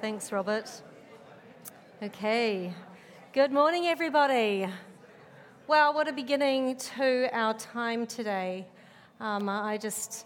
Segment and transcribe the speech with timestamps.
[0.00, 0.70] Thanks, Robert.
[2.02, 2.72] Okay.
[3.34, 4.66] Good morning, everybody.
[5.66, 8.66] Well, what a beginning to our time today.
[9.20, 10.24] Um, I just,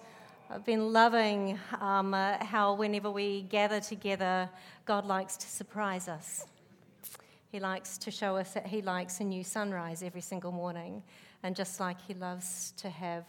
[0.49, 4.49] I've been loving um, uh, how whenever we gather together,
[4.85, 6.47] God likes to surprise us.
[7.51, 11.03] He likes to show us that He likes a new sunrise every single morning.
[11.43, 13.25] And just like He loves to have,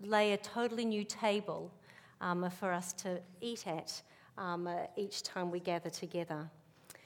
[0.00, 1.72] lay a totally new table
[2.20, 4.00] um, for us to eat at
[4.38, 6.48] um, uh, each time we gather together.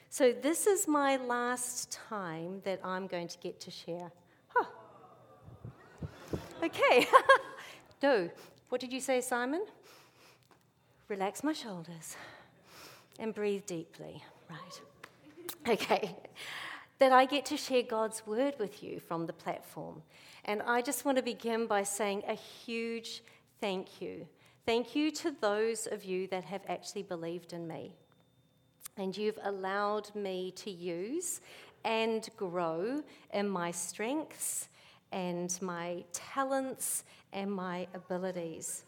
[0.09, 4.11] So, this is my last time that I'm going to get to share.
[4.47, 4.65] Huh.
[6.63, 7.07] Okay.
[8.03, 8.29] no.
[8.69, 9.65] What did you say, Simon?
[11.07, 12.15] Relax my shoulders
[13.19, 14.23] and breathe deeply.
[14.49, 14.81] Right.
[15.67, 16.15] Okay.
[16.99, 20.03] That I get to share God's word with you from the platform.
[20.45, 23.23] And I just want to begin by saying a huge
[23.59, 24.27] thank you
[24.65, 27.91] Thank you to those of you that have actually believed in me.
[28.95, 31.41] And you've allowed me to use
[31.83, 34.69] and grow in my strengths
[35.11, 38.83] and my talents and my abilities.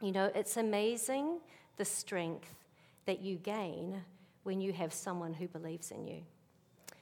[0.00, 1.40] You know, it's amazing
[1.76, 2.54] the strength
[3.06, 4.00] that you gain
[4.44, 6.20] when you have someone who believes in you,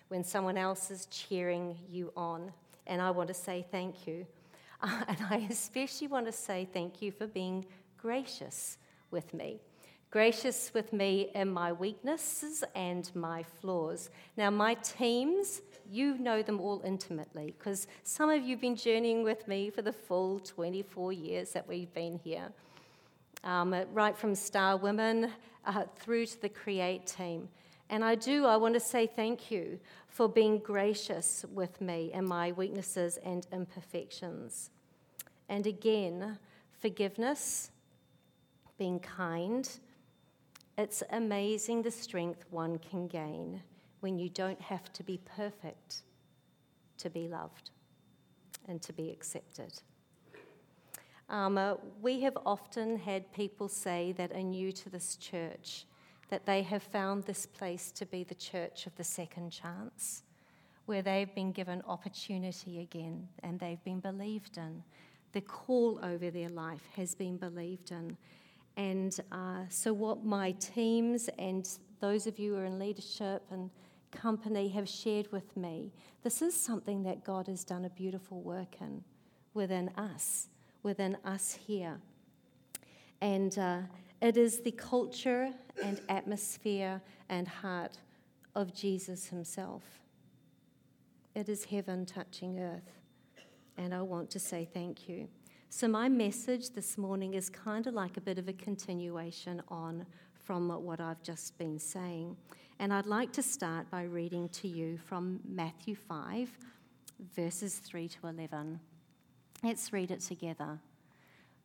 [0.09, 2.53] when someone else is cheering you on.
[2.87, 4.27] And I want to say thank you.
[4.81, 7.67] Uh, and I especially want to say thank you for being
[8.03, 8.79] gracious
[9.13, 9.61] with me.
[10.11, 14.11] Gracious with me in my weaknesses and my flaws.
[14.37, 19.23] Now, my teams, you know them all intimately because some of you have been journeying
[19.23, 22.49] with me for the full 24 years that we've been here.
[23.45, 25.31] Um, right from Star Women
[25.65, 27.49] uh, through to the Create team.
[27.89, 32.27] And I do, I want to say thank you for being gracious with me and
[32.27, 34.71] my weaknesses and imperfections.
[35.49, 36.39] And again,
[36.81, 37.72] forgiveness
[38.83, 39.79] being kind.
[40.77, 43.63] It's amazing the strength one can gain
[44.01, 46.03] when you don't have to be perfect
[46.99, 47.71] to be loved
[48.67, 49.81] and to be accepted.
[51.29, 55.87] Um, uh, we have often had people say that are new to this church
[56.29, 60.25] that they have found this place to be the church of the second chance,
[60.87, 64.83] where they've been given opportunity again and they've been believed in.
[65.35, 68.17] The call over their life has been believed in.
[68.77, 71.69] And uh, so, what my teams and
[72.01, 73.71] those of you who are in leadership and
[74.11, 78.81] company have shared with me, this is something that God has done a beautiful work
[78.81, 79.05] in
[79.55, 80.49] within us,
[80.83, 82.01] within us here.
[83.21, 83.79] And uh,
[84.21, 85.51] it is the culture
[85.83, 87.99] and atmosphere and heart
[88.55, 89.83] of Jesus himself.
[91.35, 92.99] It is heaven touching earth.
[93.77, 95.29] And I want to say thank you.
[95.75, 100.05] So, my message this morning is kind of like a bit of a continuation on
[100.45, 102.37] from what I've just been saying.
[102.79, 106.51] And I'd like to start by reading to you from Matthew 5,
[107.35, 108.81] verses 3 to 11.
[109.63, 110.79] Let's read it together.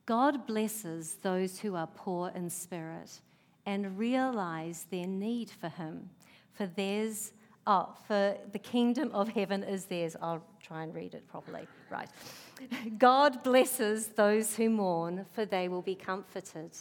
[0.06, 3.20] God blesses those who are poor in spirit
[3.66, 6.12] and realize their need for Him,
[6.54, 7.34] for theirs
[7.70, 10.16] Oh, for the kingdom of heaven is theirs.
[10.22, 11.68] I'll try and read it properly.
[11.92, 12.08] Right.
[12.98, 16.72] God blesses those who mourn, for they will be comforted.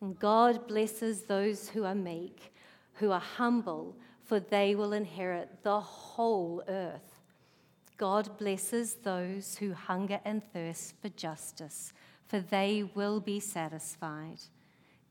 [0.00, 2.54] And God blesses those who are meek,
[2.94, 7.20] who are humble, for they will inherit the whole earth.
[7.96, 11.92] God blesses those who hunger and thirst for justice,
[12.28, 14.38] for they will be satisfied.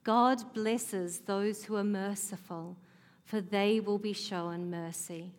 [0.06, 2.78] God blesses those who are merciful
[3.24, 5.32] for they will be shown mercy.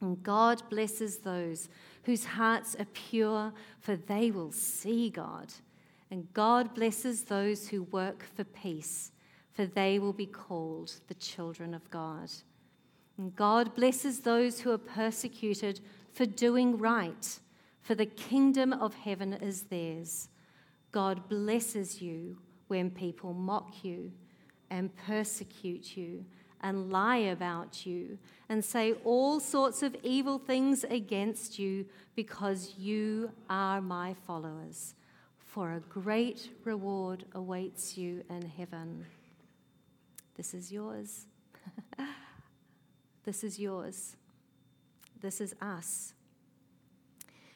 [0.00, 1.68] And God blesses those
[2.04, 5.52] whose hearts are pure, for they will see God.
[6.10, 9.12] And God blesses those who work for peace,
[9.52, 12.30] for they will be called the children of God.
[13.18, 15.80] And God blesses those who are persecuted
[16.12, 17.38] for doing right,
[17.82, 20.28] for the kingdom of heaven is theirs.
[20.90, 24.10] God blesses you when people mock you
[24.70, 26.24] and persecute you
[26.62, 28.18] and lie about you
[28.48, 34.94] and say all sorts of evil things against you because you are my followers.
[35.38, 39.06] For a great reward awaits you in heaven.
[40.36, 41.26] This is yours.
[43.24, 44.16] this is yours.
[45.20, 46.14] This is us.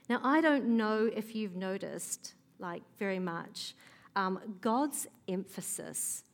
[0.09, 3.75] Now, I don't know if you've noticed, like very much,
[4.17, 6.25] um, God's emphasis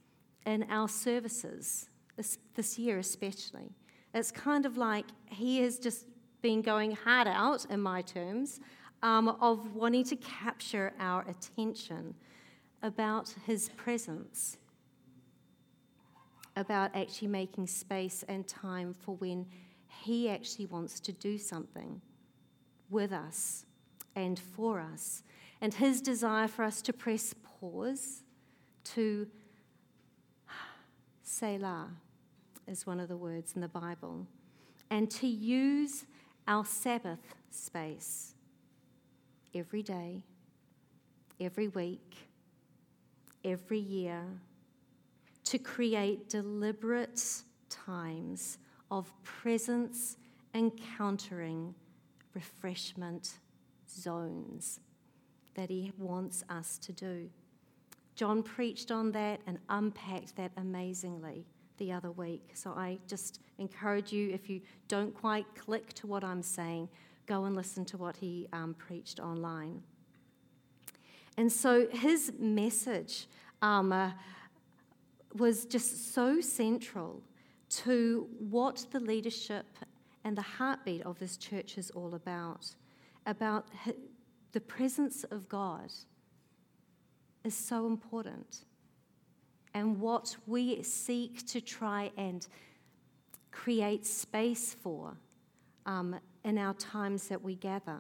[0.45, 1.89] in our services
[2.21, 3.71] this, this year especially.
[4.13, 6.05] It's kind of like he has just
[6.43, 8.61] been going hard out, in my terms,
[9.03, 12.15] um, of wanting to capture our attention
[12.83, 14.59] about his presence.
[16.57, 19.47] about actually making space and time for when
[20.05, 22.03] He actually wants to do something
[22.91, 23.65] with us
[24.15, 25.23] and for us.
[25.61, 28.25] And His desire for us to press pause,
[28.93, 29.29] to
[31.23, 31.91] Selah
[32.71, 34.27] is one of the words in the Bible,
[34.91, 36.07] and to use
[36.47, 38.35] our Sabbath space
[39.55, 40.23] every day,
[41.41, 42.29] every week,
[43.45, 44.23] every year
[45.45, 48.59] to create deliberate times
[48.91, 50.17] of presence
[50.55, 51.75] encountering
[52.35, 53.39] refreshment
[53.89, 54.79] zones
[55.55, 57.29] that he wants us to do.
[58.15, 61.47] John preached on that and unpacked that amazingly
[61.81, 62.53] the other week.
[62.55, 66.89] So I just encourage you, if you don't quite click to what I'm saying,
[67.27, 69.83] go and listen to what he um, preached online.
[71.37, 73.27] And so his message
[73.63, 74.13] um, uh,
[75.35, 77.23] was just so central
[77.71, 79.67] to what the leadership
[80.25, 82.75] and the heartbeat of this church is all about
[83.27, 83.67] about
[84.53, 85.93] the presence of God
[87.45, 88.65] is so important.
[89.75, 92.47] And what we seek to try and
[93.51, 95.17] create space for
[95.87, 97.99] um, in our times that we gather,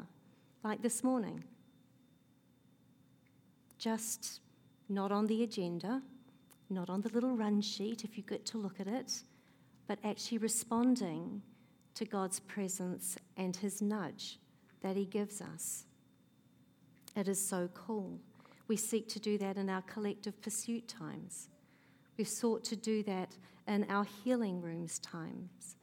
[0.62, 1.44] like this morning.
[3.78, 4.40] Just
[4.88, 6.02] not on the agenda,
[6.68, 9.22] not on the little run sheet if you get to look at it,
[9.86, 11.42] but actually responding
[11.94, 14.38] to God's presence and His nudge
[14.82, 15.84] that He gives us.
[17.16, 18.18] It is so cool.
[18.68, 21.49] We seek to do that in our collective pursuit times.
[22.20, 25.76] We've sought to do that in our healing rooms times.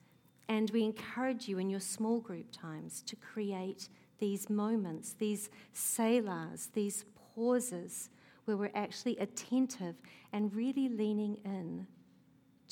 [0.48, 3.90] And we encourage you in your small group times to create
[4.20, 8.12] these moments, these selahs, these pauses
[8.46, 9.96] where we're actually attentive
[10.32, 11.88] and really leaning in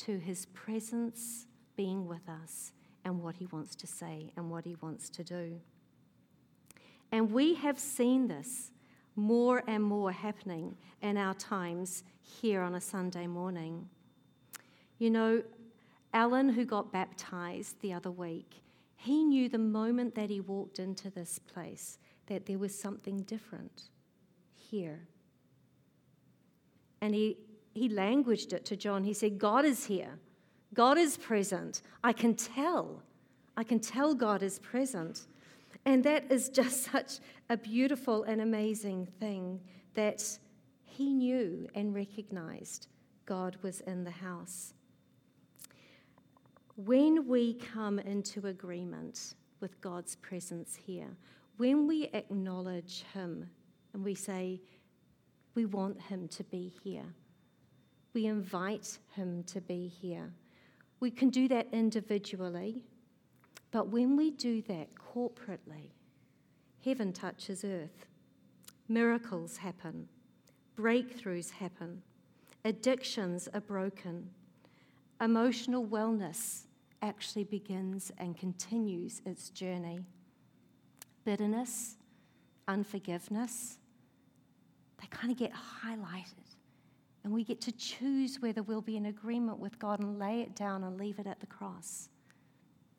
[0.04, 2.72] to his presence being with us
[3.04, 5.60] and what he wants to say and what he wants to do.
[7.12, 8.70] And we have seen this
[9.16, 13.88] more and more happening in our times here on a Sunday morning.
[14.98, 15.44] You know,
[16.14, 18.62] Alan, who got baptized the other week,
[18.96, 23.84] he knew the moment that he walked into this place that there was something different
[24.54, 25.08] here.
[27.02, 27.38] And he,
[27.74, 29.04] he languaged it to John.
[29.04, 30.18] He said, God is here.
[30.74, 31.82] God is present.
[32.04, 33.04] I can tell.
[33.56, 35.28] I can tell God is present.
[35.86, 39.62] And that is just such a beautiful and amazing thing
[39.94, 40.40] that
[40.84, 42.88] he knew and recognized
[43.26, 44.74] God was in the house.
[46.78, 51.18] When we come into agreement with God's presence here,
[51.58, 53.50] when we acknowledge Him
[53.94, 54.62] and we say,
[55.54, 57.14] we want Him to be here,
[58.14, 60.32] we invite Him to be here.
[61.00, 62.84] We can do that individually,
[63.76, 65.90] but when we do that corporately,
[66.86, 68.06] heaven touches earth.
[68.88, 70.08] Miracles happen,
[70.78, 72.02] breakthroughs happen,
[72.64, 74.30] addictions are broken,
[75.20, 76.68] emotional wellness
[77.02, 80.00] actually begins and continues its journey.
[81.26, 81.98] Bitterness,
[82.70, 83.80] unforgiveness,
[85.02, 85.52] they kind of get
[85.84, 86.56] highlighted.
[87.26, 90.56] And we get to choose whether we'll be in agreement with God and lay it
[90.56, 92.08] down and leave it at the cross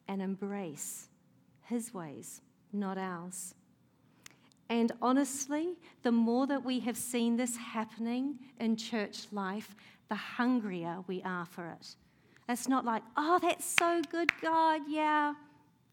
[0.08, 1.08] and embrace
[1.62, 2.40] His ways,
[2.72, 3.54] not ours.
[4.68, 9.76] And honestly, the more that we have seen this happening in church life,
[10.08, 11.94] the hungrier we are for it.
[12.48, 15.34] It's not like, oh, that's so good, God, yeah.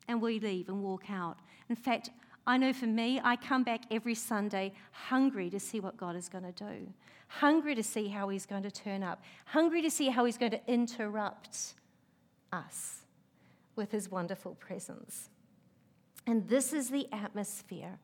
[0.07, 1.37] And we leave and walk out.
[1.69, 2.09] In fact,
[2.45, 6.27] I know for me, I come back every Sunday hungry to see what God is
[6.27, 6.87] going to do,
[7.27, 10.51] hungry to see how He's going to turn up, hungry to see how He's going
[10.51, 11.73] to interrupt
[12.51, 13.02] us
[13.75, 15.29] with His wonderful presence.
[16.25, 17.99] And this is the atmosphere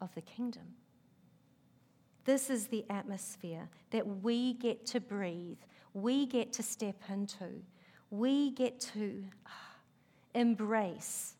[0.00, 0.74] of the kingdom.
[2.24, 5.58] This is the atmosphere that we get to breathe,
[5.94, 7.62] we get to step into,
[8.10, 9.50] we get to ah,
[10.34, 11.34] embrace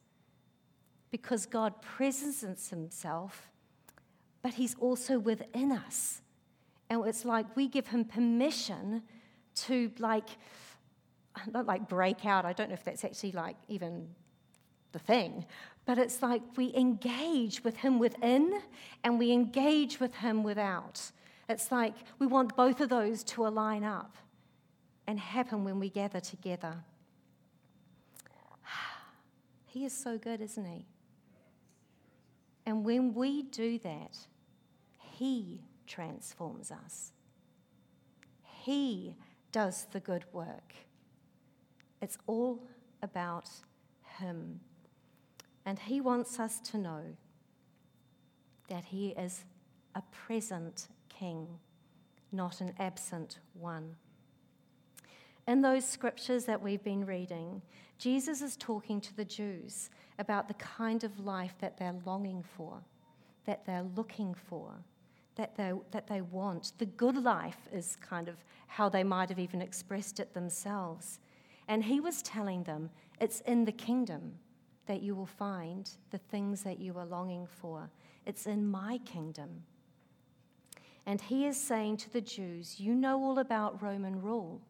[1.11, 3.51] because God presents Himself,
[4.43, 6.23] but He's also within us.
[6.91, 9.03] And it's like we give Him permission
[9.55, 10.29] to, like,
[11.53, 12.45] not like break out.
[12.45, 14.09] I don't know if that's actually like even
[14.93, 15.47] the thing,
[15.85, 18.61] but it's like we engage with Him within
[19.05, 21.01] and we engage with Him without.
[21.49, 24.17] It's like we want both of those to align up
[25.07, 26.77] and happen when we gather together.
[29.67, 30.85] He is so good, isn't He?
[32.67, 34.19] And when we do that,
[34.99, 37.13] He transforms us.
[38.43, 39.17] He
[39.51, 40.75] does the good work
[42.03, 42.63] It's all
[43.03, 43.49] about
[44.19, 44.61] Him.
[45.65, 47.03] And He wants us to know
[48.69, 49.45] that He is
[49.95, 51.47] a present King,
[52.33, 53.95] not an absent one.
[55.47, 57.63] In those scriptures that we've been reading,
[57.99, 62.81] Jesus is talking to the Jews about the kind of life that they're longing for,
[63.45, 64.73] that they're looking for,
[65.37, 66.73] that they, that they want.
[66.79, 71.19] The good life is kind of how they might have even expressed it themselves.
[71.69, 72.91] And he was telling them
[73.21, 74.35] it's in the kingdom
[74.87, 77.91] that you will find the things that you are longing for.
[78.27, 79.63] It's in my kingdom.
[81.07, 84.61] And he is saying to the Jews, You know all about Roman rule,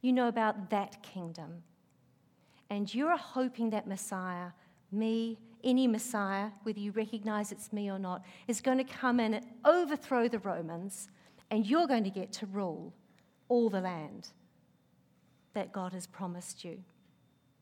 [0.00, 1.62] you know about that kingdom.
[2.70, 4.48] And you're hoping that Messiah,
[4.90, 9.34] me, any Messiah, whether you recognize it's me or not, is going to come in
[9.34, 11.08] and overthrow the Romans,
[11.50, 12.92] and you're going to get to rule
[13.48, 14.28] all the land
[15.56, 16.76] that God has promised you.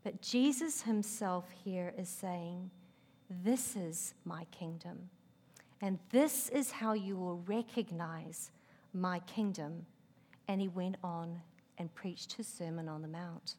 [0.03, 2.69] But Jesus himself here is saying,
[3.45, 5.11] This is my kingdom.
[5.81, 8.51] And this is how you will recognize
[8.93, 9.87] my kingdom.
[10.49, 11.41] And he went on
[11.79, 13.55] and preached his Sermon on the Mount.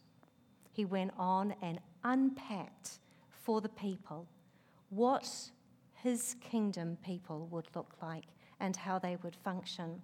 [0.73, 2.99] He went on and unpacked
[3.29, 4.27] for the people
[4.89, 5.31] what
[5.93, 8.25] his kingdom people would look like
[8.59, 10.01] and how they would function.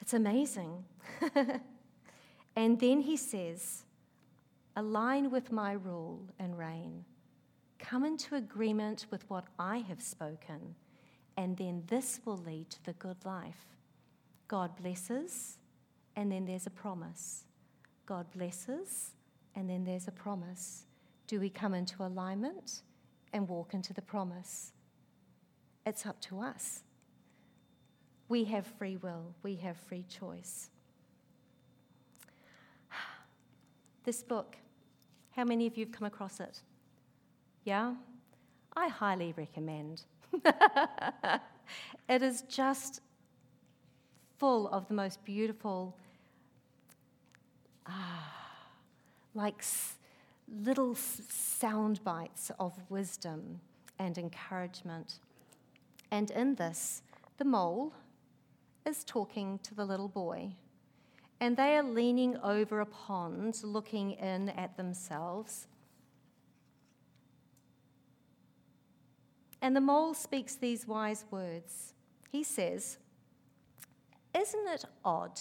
[0.00, 0.82] It's amazing.
[2.58, 3.84] and then he says,
[4.74, 7.04] Align with my rule and reign.
[7.78, 10.74] Come into agreement with what I have spoken,
[11.36, 13.76] and then this will lead to the good life.
[14.48, 15.58] God blesses,
[16.16, 17.44] and then there's a promise.
[18.06, 19.12] God blesses,
[19.54, 20.84] and then there's a promise.
[21.28, 22.82] Do we come into alignment
[23.32, 24.72] and walk into the promise?
[25.86, 26.82] It's up to us.
[28.28, 30.70] We have free will, we have free choice.
[34.08, 34.56] This book
[35.32, 36.62] how many of you have come across it?
[37.64, 37.92] Yeah?
[38.74, 40.04] I highly recommend.
[42.08, 43.02] it is just
[44.38, 45.94] full of the most beautiful,
[47.86, 48.32] ah,
[49.34, 49.98] like s-
[50.50, 53.60] little s- sound bites of wisdom
[53.98, 55.18] and encouragement.
[56.10, 57.02] And in this,
[57.36, 57.92] the mole
[58.86, 60.54] is talking to the little boy
[61.40, 65.68] and they are leaning over a pond, looking in at themselves.
[69.62, 71.94] And the mole speaks these wise words.
[72.30, 72.98] He says,
[74.34, 75.40] Isn't it odd?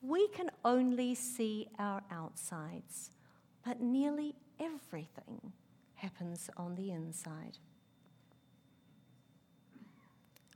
[0.00, 3.10] We can only see our outsides,
[3.64, 5.52] but nearly everything
[5.94, 7.58] happens on the inside.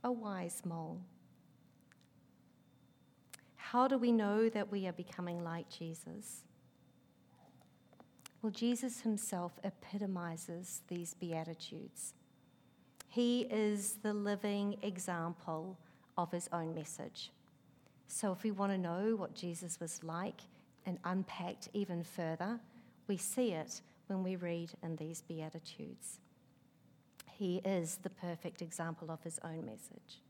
[0.03, 1.01] A wise mole.
[3.73, 6.43] How do we know that we are becoming like Jesus?
[8.39, 12.13] Well, Jesus himself epitomizes these Beatitudes.
[13.07, 15.75] He is the living example
[16.19, 17.31] of his own message.
[18.07, 20.41] So, if we want to know what Jesus was like
[20.85, 22.59] and unpacked even further,
[23.07, 26.19] we see it when we read in these Beatitudes.
[27.31, 30.21] He is the perfect example of his own message.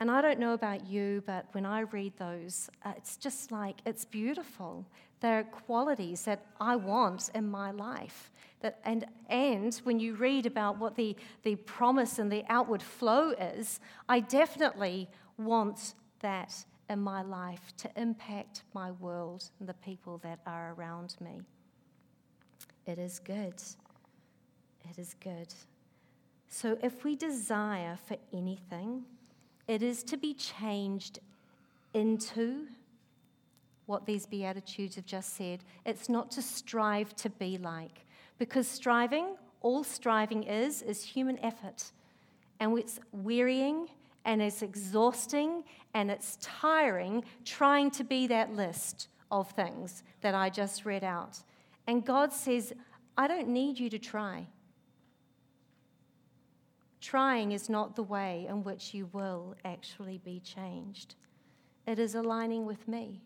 [0.00, 3.76] And I don't know about you, but when I read those, uh, it's just like,
[3.84, 4.86] it's beautiful.
[5.20, 8.32] They're qualities that I want in my life.
[8.62, 13.32] That, and, and when you read about what the, the promise and the outward flow
[13.32, 13.78] is,
[14.08, 20.40] I definitely want that in my life to impact my world and the people that
[20.46, 21.42] are around me.
[22.86, 23.62] It is good.
[24.88, 25.52] It is good.
[26.48, 29.04] So if we desire for anything,
[29.70, 31.20] it is to be changed
[31.94, 32.66] into
[33.86, 35.60] what these Beatitudes have just said.
[35.86, 38.04] It's not to strive to be like,
[38.36, 41.92] because striving, all striving is, is human effort.
[42.58, 43.86] And it's wearying
[44.24, 45.62] and it's exhausting
[45.94, 51.38] and it's tiring trying to be that list of things that I just read out.
[51.86, 52.72] And God says,
[53.16, 54.48] I don't need you to try.
[57.00, 61.14] Trying is not the way in which you will actually be changed.
[61.86, 63.22] It is aligning with me,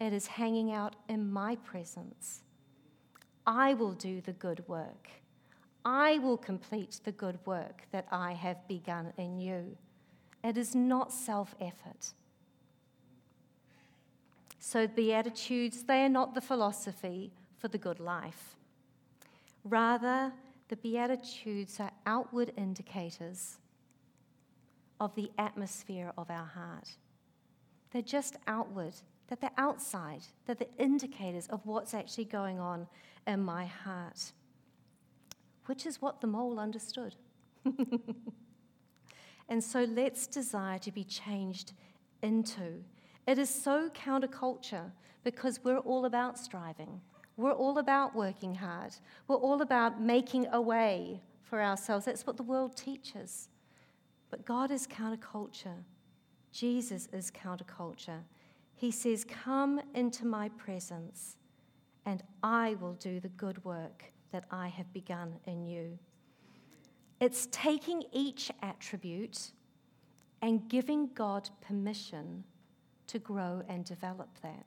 [0.00, 2.42] it is hanging out in my presence.
[3.46, 5.08] I will do the good work.
[5.84, 9.76] I will complete the good work that I have begun in you.
[10.44, 12.12] It is not self effort.
[14.60, 18.54] So, Beatitudes, they are not the philosophy for the good life.
[19.64, 20.32] Rather,
[20.68, 23.58] the Beatitudes are outward indicators
[25.00, 26.96] of the atmosphere of our heart.
[27.90, 28.94] They're just outward,
[29.28, 32.86] that they're outside, that they're indicators of what's actually going on
[33.26, 34.32] in my heart,
[35.66, 37.16] which is what the mole understood.
[39.48, 41.72] and so let's desire to be changed
[42.22, 42.82] into.
[43.26, 44.90] It is so counterculture
[45.24, 47.00] because we're all about striving.
[47.36, 48.94] We're all about working hard.
[49.26, 52.04] We're all about making a way for ourselves.
[52.04, 53.48] That's what the world teaches.
[54.30, 55.84] But God is counterculture.
[56.52, 58.20] Jesus is counterculture.
[58.74, 61.36] He says, Come into my presence,
[62.04, 65.98] and I will do the good work that I have begun in you.
[67.20, 69.52] It's taking each attribute
[70.42, 72.44] and giving God permission
[73.06, 74.66] to grow and develop that.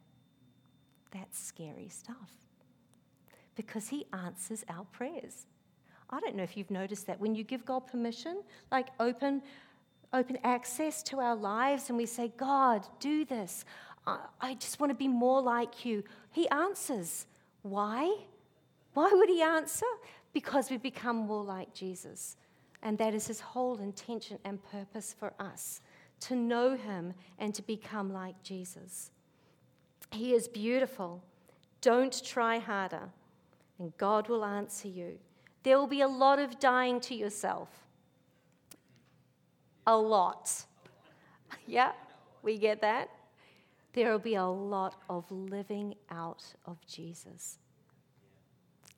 [1.11, 2.31] That's scary stuff
[3.55, 5.47] because He answers our prayers.
[6.09, 9.41] I don't know if you've noticed that when you give God permission, like open,
[10.13, 13.65] open access to our lives, and we say, God, do this.
[14.05, 16.03] I, I just want to be more like you.
[16.31, 17.25] He answers.
[17.63, 18.15] Why?
[18.93, 19.87] Why would He answer?
[20.33, 22.37] Because we become more like Jesus.
[22.83, 25.81] And that is His whole intention and purpose for us
[26.21, 29.11] to know Him and to become like Jesus.
[30.11, 31.23] He is beautiful.
[31.81, 33.09] Don't try harder,
[33.79, 35.17] and God will answer you.
[35.63, 37.69] There will be a lot of dying to yourself.
[39.87, 40.65] A lot.
[41.67, 41.91] yeah,
[42.41, 43.09] we get that?
[43.93, 47.59] There will be a lot of living out of Jesus.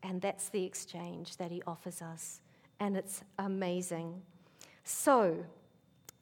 [0.04, 2.42] And that's the exchange that he offers us.
[2.80, 4.22] And it's amazing.
[4.84, 5.46] So,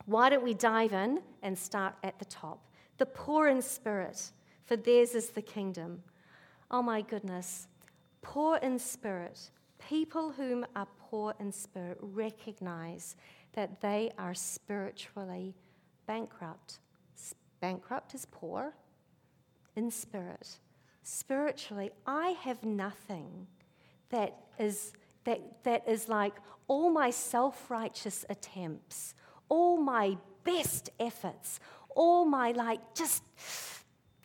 [0.06, 2.60] why don't we dive in and start at the top?
[2.98, 4.32] The poor in spirit,
[4.66, 6.04] for theirs is the kingdom.
[6.72, 7.68] Oh my goodness.
[8.27, 9.51] Poor in spirit.
[9.77, 13.15] People whom are poor in spirit recognize
[13.53, 15.53] that they are spiritually
[16.08, 16.79] bankrupt.
[17.62, 18.74] Bankrupt is poor
[19.75, 20.60] in spirit.
[21.03, 23.48] Spiritually, I have nothing
[24.10, 26.33] that is, that, that is like
[26.68, 29.14] all my self righteous attempts
[29.50, 31.59] all my best efforts,
[31.96, 33.24] all my like just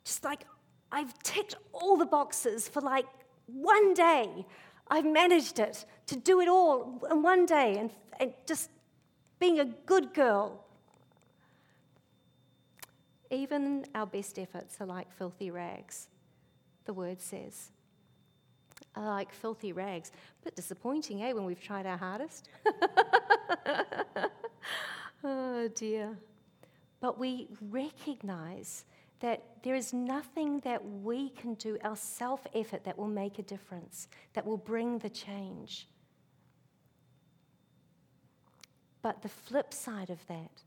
[0.05, 0.45] just like
[0.91, 3.07] I've ticked all the boxes for like
[3.55, 4.47] one day.
[4.89, 8.71] I've managed it to do it all in one day and, and just
[9.39, 10.65] being a good girl.
[13.31, 16.09] Even our best efforts are like filthy rags,
[16.85, 17.71] the word says.
[18.97, 20.11] Are like filthy rags.
[20.43, 22.49] But disappointing, eh, when we've tried our hardest?
[25.23, 26.17] Oh dear.
[27.01, 28.85] But we recognize
[29.21, 33.43] that there is nothing that we can do, our self effort, that will make a
[33.43, 35.87] difference, that will bring the change.
[39.03, 40.63] But the flip side of that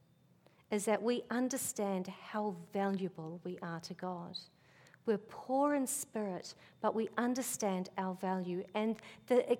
[0.71, 4.37] is that we understand how valuable we are to God.
[5.05, 8.63] We're poor in spirit, but we understand our value.
[8.73, 8.95] And
[9.27, 9.57] the,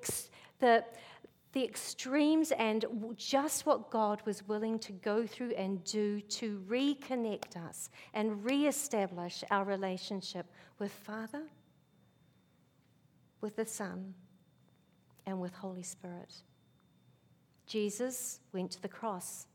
[0.59, 0.85] the,
[1.53, 2.83] the extremes and
[3.15, 9.43] just what God was willing to go through and do to reconnect us and reestablish
[9.51, 10.47] our relationship
[10.79, 11.43] with Father,
[13.39, 14.15] with the Son,
[15.27, 16.33] and with Holy Spirit.
[17.67, 19.47] Jesus went to the cross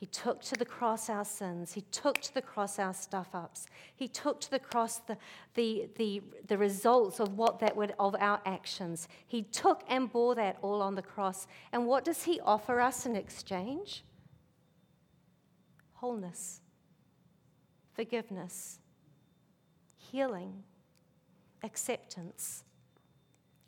[0.00, 1.74] he took to the cross our sins.
[1.74, 3.66] He took to the cross our stuff ups.
[3.94, 5.18] He took to the cross the,
[5.52, 9.08] the, the, the results of what that would, of our actions.
[9.26, 11.46] He took and bore that all on the cross.
[11.70, 14.02] And what does he offer us in exchange?
[15.92, 16.62] Wholeness,
[17.92, 18.78] forgiveness,
[19.98, 20.62] healing,
[21.62, 22.64] acceptance,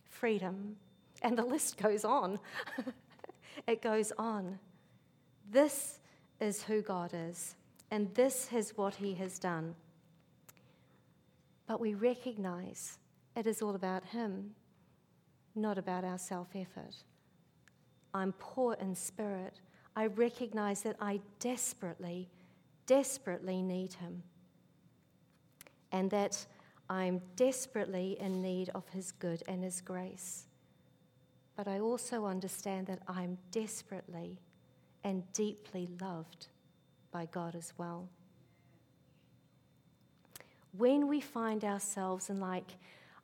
[0.09, 0.77] freedom.
[1.21, 2.39] And the list goes on.
[3.67, 4.59] it goes on.
[5.51, 5.99] This
[6.43, 7.55] is who God is,
[7.91, 9.75] and this is what He has done.
[11.67, 12.99] But we recognize
[13.37, 14.55] it is all about Him,
[15.55, 16.97] not about our self effort.
[18.13, 19.61] I'm poor in spirit.
[19.95, 22.29] I recognize that I desperately,
[22.87, 24.23] desperately need Him,
[25.93, 26.45] and that
[26.91, 30.47] I'm desperately in need of His good and His grace.
[31.55, 34.41] But I also understand that I'm desperately
[35.05, 36.49] and deeply loved
[37.11, 38.09] by God as well.
[40.77, 42.77] When we find ourselves and like,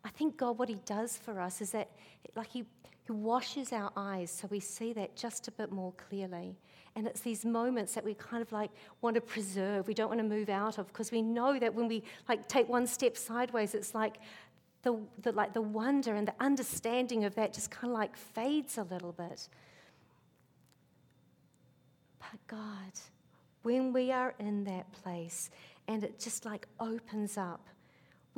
[0.04, 1.90] I think God, what He does for us is that,
[2.36, 2.64] like, He,
[3.06, 6.56] he washes our eyes so we see that just a bit more clearly.
[6.94, 10.20] And it's these moments that we kind of like want to preserve, we don't want
[10.20, 13.74] to move out of, because we know that when we like take one step sideways,
[13.74, 14.16] it's like
[14.82, 18.78] the, the, like the wonder and the understanding of that just kind of like fades
[18.78, 19.48] a little bit.
[22.30, 22.92] But God,
[23.62, 25.50] when we are in that place
[25.86, 27.68] and it just like opens up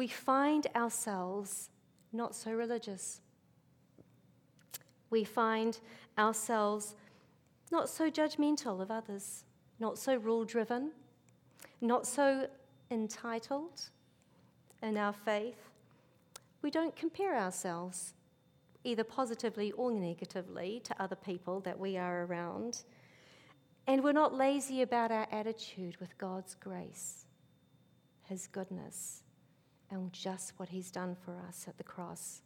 [0.00, 1.68] we find ourselves
[2.10, 3.20] not so religious.
[5.10, 5.78] We find
[6.16, 6.94] ourselves
[7.70, 9.44] not so judgmental of others,
[9.78, 10.92] not so rule driven,
[11.82, 12.48] not so
[12.90, 13.90] entitled
[14.82, 15.68] in our faith.
[16.62, 18.14] We don't compare ourselves,
[18.84, 22.84] either positively or negatively, to other people that we are around.
[23.90, 27.24] And we're not lazy about our attitude with God's grace,
[28.22, 29.24] His goodness,
[29.90, 32.40] and just what He's done for us at the cross.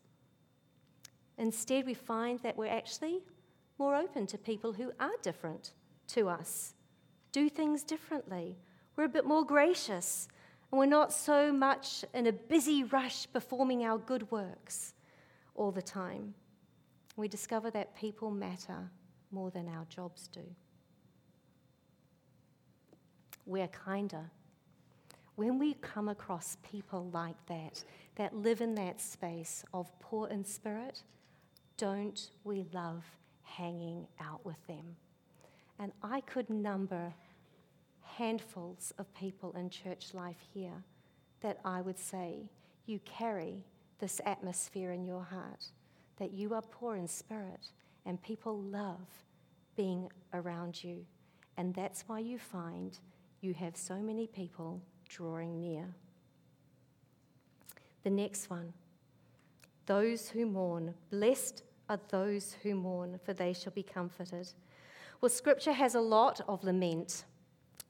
[1.36, 3.20] Instead, we find that we're actually
[3.78, 5.72] more open to people who are different
[6.08, 6.72] to us,
[7.30, 8.56] do things differently.
[8.96, 10.28] We're a bit more gracious,
[10.72, 14.94] and we're not so much in a busy rush performing our good works
[15.54, 16.32] all the time.
[17.16, 18.90] We discover that people matter
[19.30, 20.40] more than our jobs do.
[23.46, 24.30] We're kinder.
[25.36, 27.82] When we come across people like that,
[28.16, 31.02] that live in that space of poor in spirit,
[31.76, 33.04] don't we love
[33.42, 34.96] hanging out with them?
[35.78, 37.12] And I could number
[38.02, 40.84] handfuls of people in church life here
[41.40, 42.48] that I would say
[42.86, 43.64] you carry
[43.98, 45.66] this atmosphere in your heart,
[46.18, 47.68] that you are poor in spirit,
[48.06, 49.08] and people love
[49.76, 51.04] being around you.
[51.56, 52.98] And that's why you find
[53.44, 55.94] you have so many people drawing near.
[58.02, 58.72] The next one
[59.86, 64.48] those who mourn, blessed are those who mourn, for they shall be comforted.
[65.20, 67.24] Well, scripture has a lot of lament.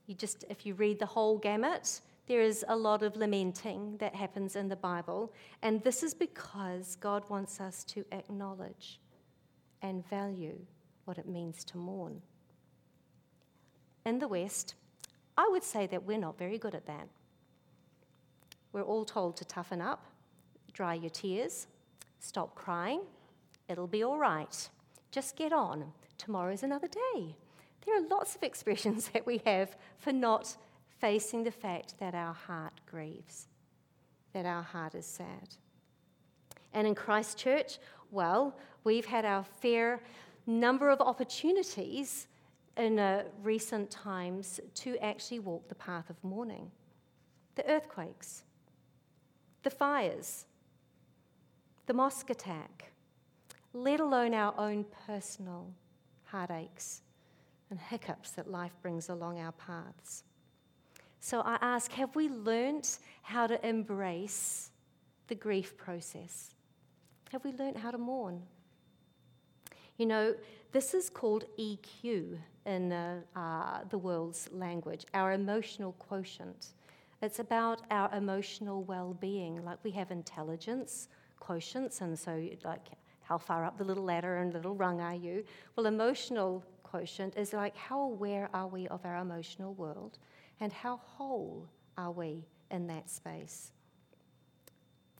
[0.07, 4.15] You just, if you read the whole gamut, there is a lot of lamenting that
[4.15, 5.33] happens in the Bible.
[5.63, 8.99] And this is because God wants us to acknowledge
[9.83, 10.59] and value
[11.05, 12.21] what it means to mourn.
[14.05, 14.75] In the West,
[15.37, 17.09] I would say that we're not very good at that.
[18.73, 20.05] We're all told to toughen up,
[20.73, 21.67] dry your tears,
[22.19, 23.03] stop crying,
[23.69, 24.69] it'll be all right.
[25.11, 25.93] Just get on.
[26.19, 27.37] Tomorrow's another day.
[27.85, 30.57] There are lots of expressions that we have for not
[30.99, 33.47] facing the fact that our heart grieves,
[34.33, 35.57] that our heart is sad.
[36.73, 37.79] And in Christchurch,
[38.11, 40.01] well, we've had our fair
[40.47, 42.27] number of opportunities
[42.77, 46.71] in uh, recent times to actually walk the path of mourning.
[47.55, 48.43] The earthquakes,
[49.63, 50.47] the fires,
[51.87, 52.93] the mosque attack,
[53.73, 55.73] let alone our own personal
[56.25, 57.03] heartaches
[57.71, 60.25] and hiccups that life brings along our paths.
[61.21, 64.71] So I ask have we learnt how to embrace
[65.29, 66.55] the grief process?
[67.33, 68.43] Have we learnt how to mourn?
[69.97, 70.35] You know,
[70.73, 76.69] this is called EQ in uh, uh, the world's language, our emotional quotient.
[77.23, 79.65] It's about our emotional well being.
[79.65, 81.09] Like we have intelligence
[81.41, 82.87] quotients, and so, like,
[83.23, 85.45] how far up the little ladder and little rung are you?
[85.77, 90.19] Well, emotional quotient is like, how aware are we of our emotional world,
[90.61, 93.71] and how whole are we in that space?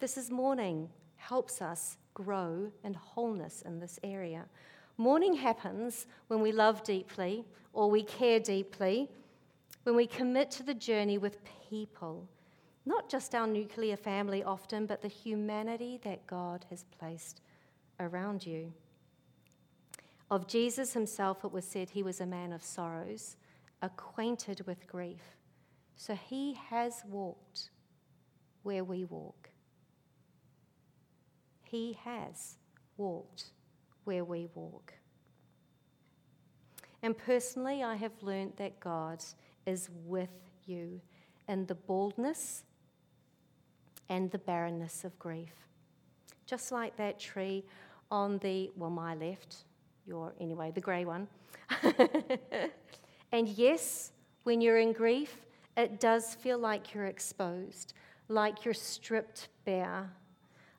[0.01, 4.47] This is mourning helps us grow and wholeness in this area.
[4.97, 9.09] Mourning happens when we love deeply or we care deeply,
[9.83, 12.29] when we commit to the journey with people,
[12.87, 17.41] not just our nuclear family often, but the humanity that God has placed
[17.99, 18.73] around you.
[20.31, 23.37] Of Jesus himself, it was said he was a man of sorrows,
[23.83, 25.23] acquainted with grief.
[25.97, 27.71] So he has walked
[28.63, 29.51] where we walk.
[31.75, 32.55] He has
[32.97, 33.47] walked
[34.05, 34.95] where we walk.
[37.03, 39.25] And personally, I have learned that God
[39.67, 40.31] is with
[40.67, 41.01] you
[41.49, 42.63] in the baldness
[44.09, 45.51] and the barrenness of grief.
[46.47, 47.65] Just like that tree
[48.09, 49.65] on the, well, my left,
[50.07, 51.27] your, anyway, the grey one.
[53.33, 54.13] and yes,
[54.45, 55.35] when you're in grief,
[55.77, 57.95] it does feel like you're exposed,
[58.29, 60.13] like you're stripped bare,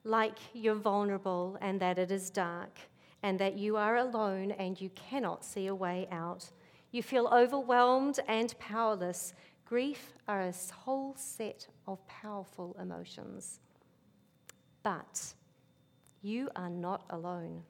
[0.06, 2.80] like you're vulnerable and that it is dark
[3.24, 6.52] and that you are alone and you cannot see a way out.
[6.92, 9.34] You feel overwhelmed and powerless.
[9.66, 13.60] Grief are a whole set of powerful emotions.
[14.84, 15.34] But
[16.22, 17.64] you are not alone.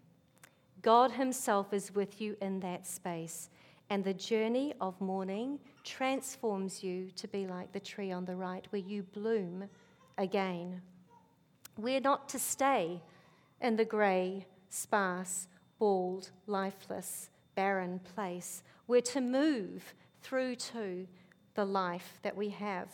[0.81, 3.49] God Himself is with you in that space,
[3.89, 8.67] and the journey of mourning transforms you to be like the tree on the right,
[8.69, 9.69] where you bloom
[10.17, 10.81] again.
[11.77, 13.01] We're not to stay
[13.61, 15.47] in the grey sparse,
[15.79, 18.63] bald, lifeless, barren place.
[18.87, 21.07] We're to move through to
[21.55, 22.87] the life that we have.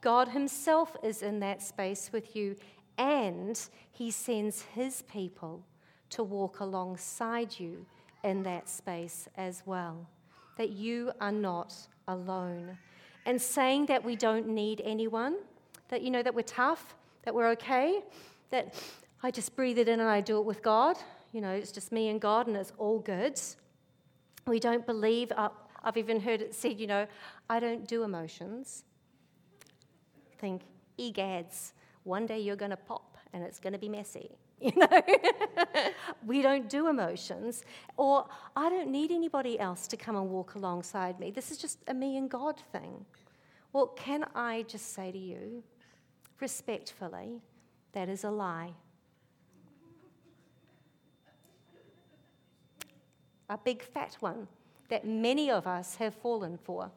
[0.00, 2.56] God Himself is in that space with you,
[2.98, 3.60] and
[3.92, 5.62] He sends His people
[6.10, 7.86] to walk alongside you
[8.24, 10.08] in that space as well.
[10.56, 11.74] That you are not
[12.08, 12.78] alone.
[13.26, 15.36] And saying that we don't need anyone,
[15.88, 18.02] that you know that we're tough, that we're okay,
[18.50, 18.74] that
[19.22, 20.96] I just breathe it in and I do it with God.
[21.32, 23.40] You know, it's just me and God and it's all good.
[24.46, 25.50] We don't believe, uh,
[25.84, 27.06] I've even heard it said, you know,
[27.48, 28.84] I don't do emotions.
[30.38, 30.62] Think,
[30.98, 31.72] egads,
[32.04, 34.30] one day you're going to pop and it's going to be messy.
[34.62, 35.02] You know,
[36.26, 37.64] we don't do emotions,
[37.96, 41.30] or I don't need anybody else to come and walk alongside me.
[41.30, 43.06] This is just a me and God thing.
[43.72, 45.62] Well, can I just say to you,
[46.40, 47.40] respectfully,
[47.92, 48.72] that is a lie.
[53.48, 54.46] A big fat one
[54.88, 56.90] that many of us have fallen for,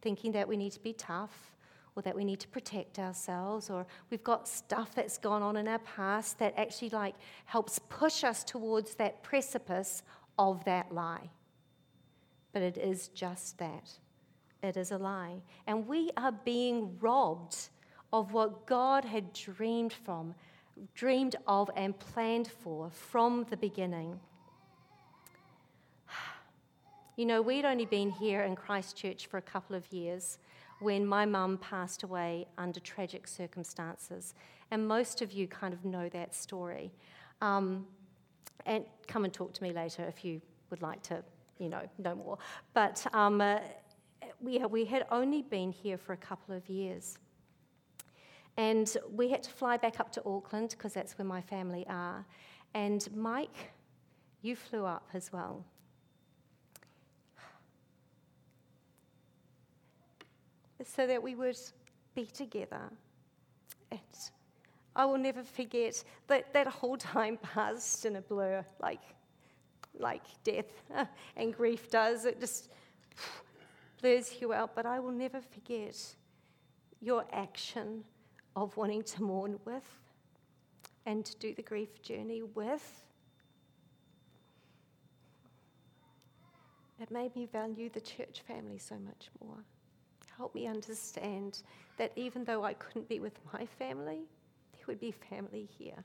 [0.00, 1.52] thinking that we need to be tough
[1.96, 5.66] or that we need to protect ourselves or we've got stuff that's gone on in
[5.66, 7.14] our past that actually like
[7.46, 10.02] helps push us towards that precipice
[10.38, 11.30] of that lie.
[12.52, 13.90] But it is just that.
[14.62, 15.36] It is a lie.
[15.66, 17.70] And we are being robbed
[18.18, 20.34] of what God had dreamed from,
[20.94, 24.20] dreamed of and planned for from the beginning.
[27.18, 30.36] You know, we'd only been here in Christchurch for a couple of years
[30.80, 34.34] when my mum passed away under tragic circumstances.
[34.70, 36.92] And most of you kind of know that story.
[37.40, 37.86] Um,
[38.66, 41.24] and come and talk to me later if you would like to,
[41.58, 42.36] you know, know more.
[42.74, 43.60] But um, uh,
[44.42, 47.16] we, we had only been here for a couple of years.
[48.56, 52.24] And we had to fly back up to Auckland because that's where my family are.
[52.74, 53.72] And Mike,
[54.42, 55.64] you flew up as well.
[60.84, 61.58] so that we would
[62.14, 62.90] be together.
[63.90, 64.00] And
[64.94, 69.02] I will never forget that that whole time passed in a blur, like,
[69.98, 70.70] like death
[71.36, 72.24] and grief does.
[72.24, 72.70] It just
[74.00, 74.74] blurs you out.
[74.74, 75.96] But I will never forget
[77.00, 78.04] your action
[78.56, 80.00] of wanting to mourn with
[81.04, 83.04] and to do the grief journey with.
[87.00, 89.58] It made me value the church family so much more
[90.36, 91.62] help me understand
[91.96, 94.26] that even though I couldn't be with my family,
[94.72, 96.04] there would be family here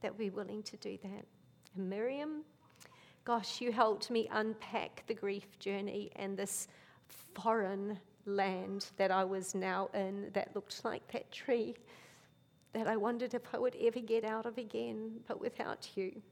[0.00, 1.24] that would be willing to do that.
[1.76, 2.42] And Miriam,
[3.24, 6.68] gosh, you helped me unpack the grief journey and this
[7.34, 11.74] foreign land that I was now in that looked like that tree
[12.72, 16.22] that I wondered if I would ever get out of again, but without you.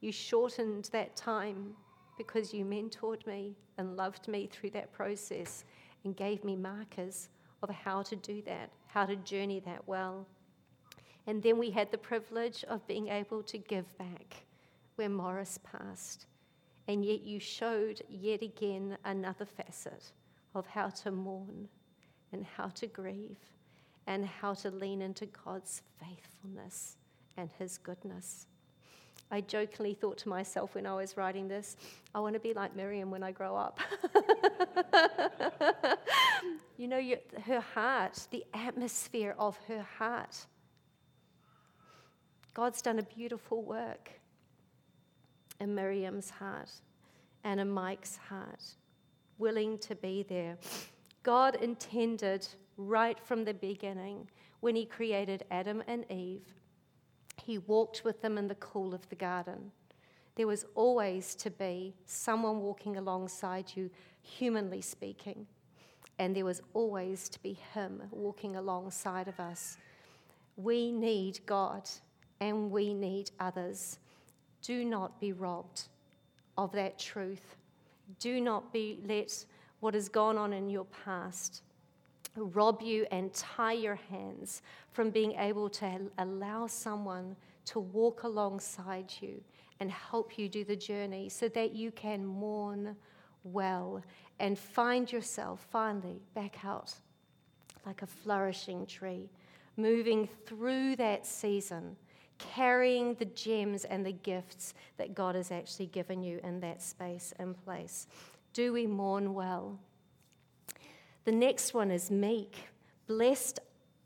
[0.00, 1.74] You shortened that time
[2.16, 5.64] because you mentored me and loved me through that process
[6.04, 7.28] and gave me markers
[7.62, 10.26] of how to do that, how to journey that well.
[11.26, 14.44] And then we had the privilege of being able to give back
[14.96, 16.26] where Morris passed.
[16.86, 20.12] And yet you showed yet again another facet
[20.54, 21.68] of how to mourn
[22.32, 23.38] and how to grieve
[24.06, 26.96] and how to lean into God's faithfulness
[27.36, 28.46] and His goodness.
[29.30, 31.76] I jokingly thought to myself when I was writing this,
[32.14, 33.78] I want to be like Miriam when I grow up.
[36.78, 37.00] you know,
[37.44, 40.46] her heart, the atmosphere of her heart.
[42.54, 44.10] God's done a beautiful work
[45.60, 46.70] in Miriam's heart
[47.44, 48.64] and in Mike's heart,
[49.38, 50.58] willing to be there.
[51.22, 52.46] God intended
[52.76, 54.28] right from the beginning
[54.60, 56.54] when He created Adam and Eve
[57.48, 59.72] he walked with them in the cool of the garden.
[60.34, 65.46] There was always to be someone walking alongside you, humanly speaking.
[66.18, 69.78] And there was always to be Him walking alongside of us.
[70.56, 71.88] We need God
[72.38, 73.98] and we need others.
[74.60, 75.84] Do not be robbed
[76.56, 77.56] of that truth.
[78.18, 79.44] Do not be let
[79.80, 81.62] what has gone on in your past
[82.36, 89.12] rob you and tie your hands from being able to allow someone to walk alongside
[89.20, 89.42] you
[89.80, 92.96] and help you do the journey so that you can mourn
[93.44, 94.02] well
[94.40, 96.94] and find yourself finally back out
[97.86, 99.30] like a flourishing tree,
[99.76, 101.96] moving through that season,
[102.38, 107.32] carrying the gems and the gifts that God has actually given you in that space
[107.38, 108.06] and place.
[108.52, 109.78] Do we mourn well?
[111.24, 112.56] The next one is meek.
[113.06, 113.60] Blessed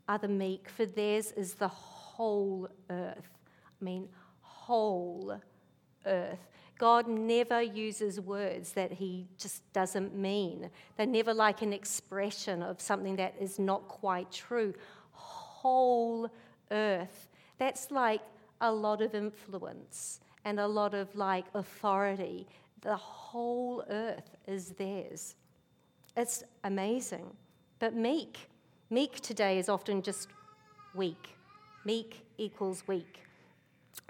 [0.07, 3.29] are the meek, for theirs is the whole earth.
[3.81, 4.09] I mean,
[4.41, 5.39] whole
[6.05, 6.47] earth.
[6.77, 10.69] God never uses words that he just doesn't mean.
[10.97, 14.73] They're never like an expression of something that is not quite true.
[15.11, 16.29] Whole
[16.71, 17.29] earth.
[17.63, 18.19] That's like
[18.59, 22.45] a lot of influence and a lot of like authority.
[22.81, 25.35] The whole earth is theirs.
[26.17, 27.25] It's amazing.
[27.79, 28.49] But meek,
[28.89, 30.27] meek today is often just
[30.93, 31.37] weak.
[31.85, 33.23] Meek equals weak.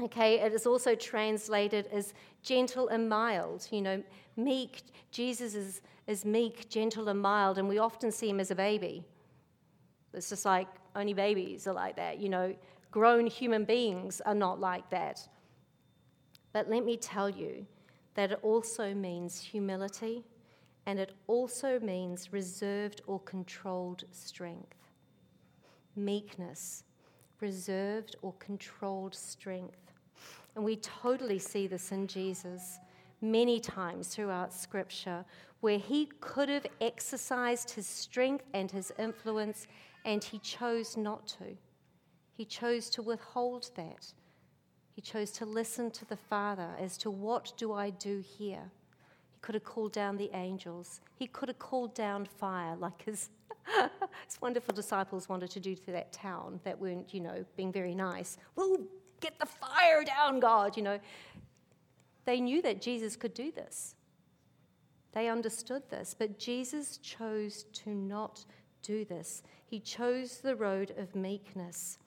[0.02, 3.68] Okay, it is also translated as gentle and mild.
[3.70, 4.04] You know,
[4.36, 8.56] meek, Jesus is, is meek, gentle, and mild, and we often see him as a
[8.56, 9.06] baby.
[10.12, 12.18] It's just like only babies are like that.
[12.20, 12.56] You know,
[12.94, 15.28] grown human beings are not like that.
[16.54, 17.66] But let me tell you
[18.14, 20.24] that it also means humility
[20.86, 24.78] and it also means reserved or controlled strength.
[25.96, 26.84] Meekness,
[27.40, 29.92] reserved or controlled strength.
[30.56, 32.78] And we totally see this in Jesus
[33.22, 35.26] many times throughout Scripture,
[35.62, 39.66] where he could have exercised his strength and his influence,
[40.06, 41.58] and he chose not to.
[42.36, 44.14] He chose to withhold that.
[44.96, 48.72] He chose to listen to the Father as to what do I do here.
[49.32, 51.02] He could have called down the angels.
[51.18, 53.30] He could have called down fire like his,
[54.26, 57.96] his wonderful disciples wanted to do to that town that weren't, you know, being very
[57.96, 58.38] nice.
[58.56, 58.78] Well,
[59.20, 61.00] get the fire down, God, you know.
[62.26, 63.96] They knew that Jesus could do this.
[65.14, 68.46] They understood this, but Jesus chose to not
[68.84, 69.42] do this.
[69.66, 71.98] He chose the road of meekness.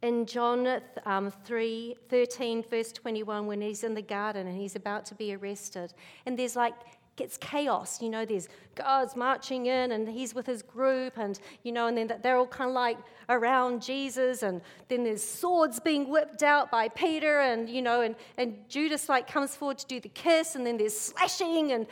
[0.00, 5.04] In John um, 3 13, verse 21, when he's in the garden and he's about
[5.06, 5.92] to be arrested,
[6.24, 6.74] and there's like
[7.20, 8.00] it's chaos.
[8.00, 11.96] You know, there's guards marching in, and he's with his group, and you know, and
[11.96, 16.70] then they're all kind of like around Jesus, and then there's swords being whipped out
[16.70, 20.54] by Peter, and you know, and, and Judas like comes forward to do the kiss,
[20.54, 21.86] and then there's slashing, and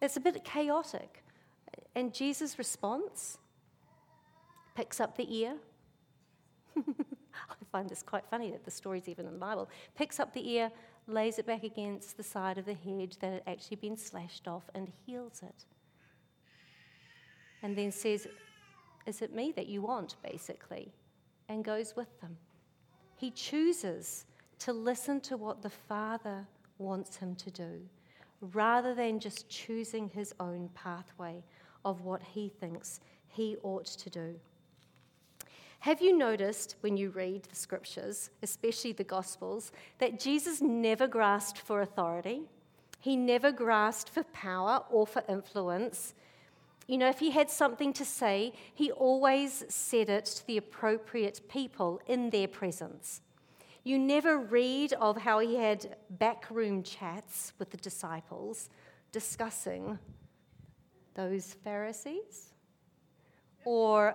[0.00, 1.22] it's a bit chaotic.
[1.96, 3.38] And Jesus' response
[4.74, 5.54] picks up the ear.
[6.76, 9.70] I find this quite funny that the story's even in the Bible.
[9.96, 10.70] Picks up the ear,
[11.06, 14.64] lays it back against the side of the hedge that had actually been slashed off,
[14.74, 15.64] and heals it.
[17.62, 18.28] And then says,
[19.06, 20.92] Is it me that you want, basically?
[21.48, 22.36] And goes with them.
[23.16, 24.26] He chooses
[24.58, 27.80] to listen to what the Father wants him to do
[28.40, 31.42] rather than just choosing his own pathway
[31.86, 34.34] of what he thinks he ought to do.
[35.80, 41.58] Have you noticed when you read the scriptures, especially the Gospels, that Jesus never grasped
[41.58, 42.42] for authority?
[42.98, 46.12] He never grasped for power or for influence.
[46.88, 51.48] You know, if he had something to say, he always said it to the appropriate
[51.48, 53.20] people in their presence.
[53.84, 58.70] You never read of how he had backroom chats with the disciples
[59.12, 60.00] discussing
[61.16, 62.52] those Pharisees
[63.64, 64.14] or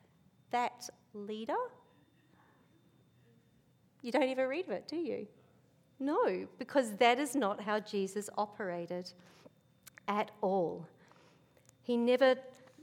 [0.50, 1.54] that leader?
[4.02, 5.26] You don't even read of it, do you?
[5.98, 9.12] No, because that is not how Jesus operated
[10.08, 10.86] at all.
[11.82, 12.36] He never,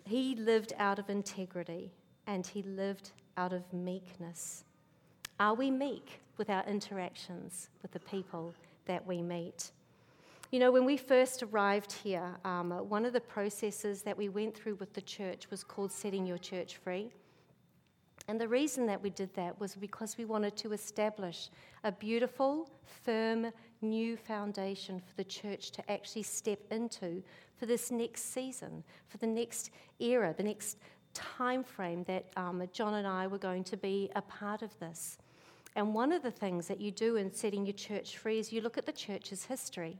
[0.06, 1.92] he lived out of integrity
[2.28, 4.64] and he lived out of meekness.
[5.40, 8.54] Are we meek with our interactions with the people
[8.86, 9.72] that we meet?
[10.50, 14.56] You know, when we first arrived here, um, one of the processes that we went
[14.56, 17.12] through with the church was called Setting Your Church Free.
[18.30, 21.50] And the reason that we did that was because we wanted to establish
[21.84, 22.70] a beautiful,
[23.04, 27.22] firm, new foundation for the church to actually step into
[27.58, 30.78] for this next season, for the next era, the next
[31.14, 35.18] time frame that um, John and I were going to be a part of this.
[35.76, 38.62] And one of the things that you do in setting your church free is you
[38.62, 40.00] look at the church's history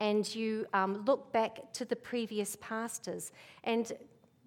[0.00, 3.32] and you um, look back to the previous pastors
[3.64, 3.92] and,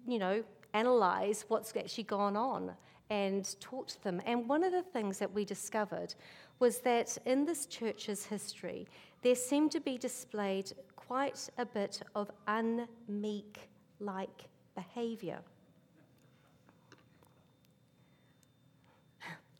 [0.06, 2.72] you know, analyze what's actually gone on
[3.10, 4.20] and talk to them.
[4.26, 6.14] And one of the things that we discovered
[6.58, 8.86] was that in this church's history,
[9.22, 13.56] there seemed to be displayed quite a bit of unmeek
[14.00, 14.44] like
[14.74, 15.38] behavior.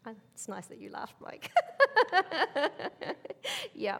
[0.35, 1.51] It's nice that you laughed, Mike.
[3.75, 3.99] yeah.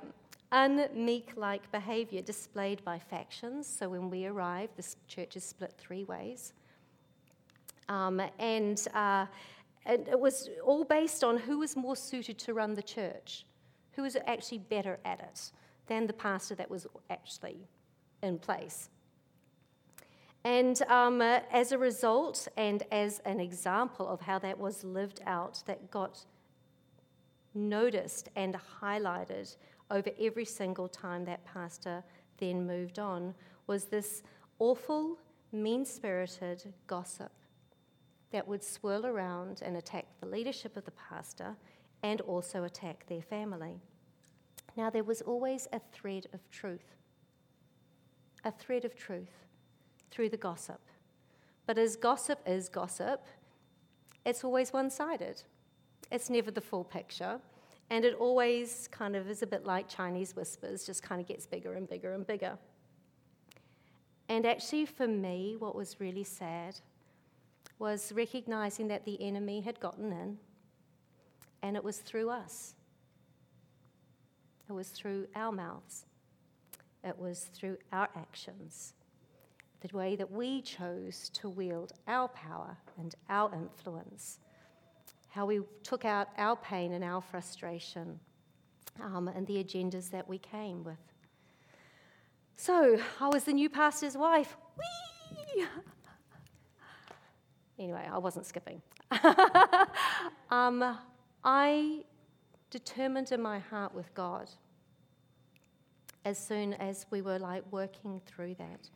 [0.57, 3.67] Unmeek like behavior displayed by factions.
[3.67, 6.55] So when we arrive, this church is split three ways.
[7.91, 9.27] Um, and, uh,
[9.85, 13.45] and it was all based on who was more suited to run the church,
[13.93, 15.53] who was actually better at it
[15.89, 17.59] than the pastor that was actually
[18.23, 18.89] in place.
[20.43, 25.21] And um, uh, as a result, and as an example of how that was lived
[25.27, 26.25] out, that got
[27.55, 29.57] noticed and highlighted
[29.91, 32.03] over every single time that pastor
[32.39, 33.35] then moved on
[33.67, 34.23] was this
[34.59, 35.19] awful,
[35.53, 37.33] mean spirited gossip
[38.33, 41.57] that would swirl around and attack the leadership of the pastor
[42.03, 43.81] and also attack their family.
[44.77, 46.97] Now, there was always a thread of truth,
[48.45, 49.47] a thread of truth
[50.11, 50.81] through the gossip.
[51.67, 53.25] But as gossip is gossip,
[54.25, 55.43] it's always one sided.
[56.11, 57.41] It's never the full picture.
[57.91, 61.47] And it always kind of is a bit like Chinese whispers, just kind of gets
[61.47, 62.59] bigger and bigger and bigger.
[64.29, 66.81] And actually, for me, what was really sad
[67.79, 70.39] was recognizing that the enemy had gotten in,
[71.63, 72.75] and it was through us.
[74.69, 76.07] It was through our mouths.
[77.05, 78.95] It was through our actions.
[79.81, 84.41] The way that we chose to wield our power and our influence
[85.37, 88.19] how we took out our pain and our frustration
[89.03, 90.97] um, and the agendas that we came with.
[92.57, 94.57] So, I was the new pastor's wife.
[94.79, 95.67] Whee!
[97.79, 98.81] Anyway, I wasn't skipping.
[100.51, 100.97] um,
[101.45, 102.05] I
[102.71, 104.49] determined in my heart with God
[106.25, 108.89] as soon as we were like working through that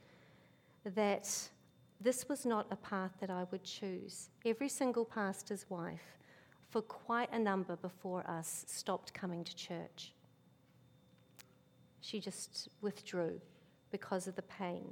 [0.95, 1.51] that
[2.01, 4.31] this was not a path that I would choose.
[4.47, 6.17] Every single pastor's wife
[6.71, 10.13] for quite a number before us stopped coming to church.
[12.01, 13.41] She just withdrew
[13.91, 14.87] because of the pain,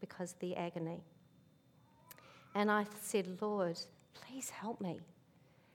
[0.00, 1.02] because of the agony.
[2.54, 3.78] And I said, Lord,
[4.12, 5.00] please help me.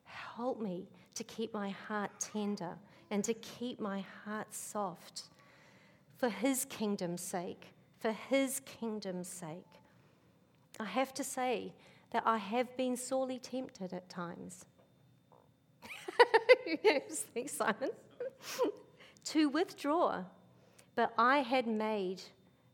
[0.04, 2.74] Help me to keep my heart tender
[3.10, 5.24] and to keep my heart soft
[6.18, 7.68] for His kingdom's sake,
[8.00, 9.66] for His kingdom's sake.
[10.80, 11.72] I have to say
[12.12, 14.66] that I have been sorely tempted at times.
[17.34, 17.90] Thanks, Simon.
[19.26, 20.24] to withdraw.
[20.96, 22.22] But I had made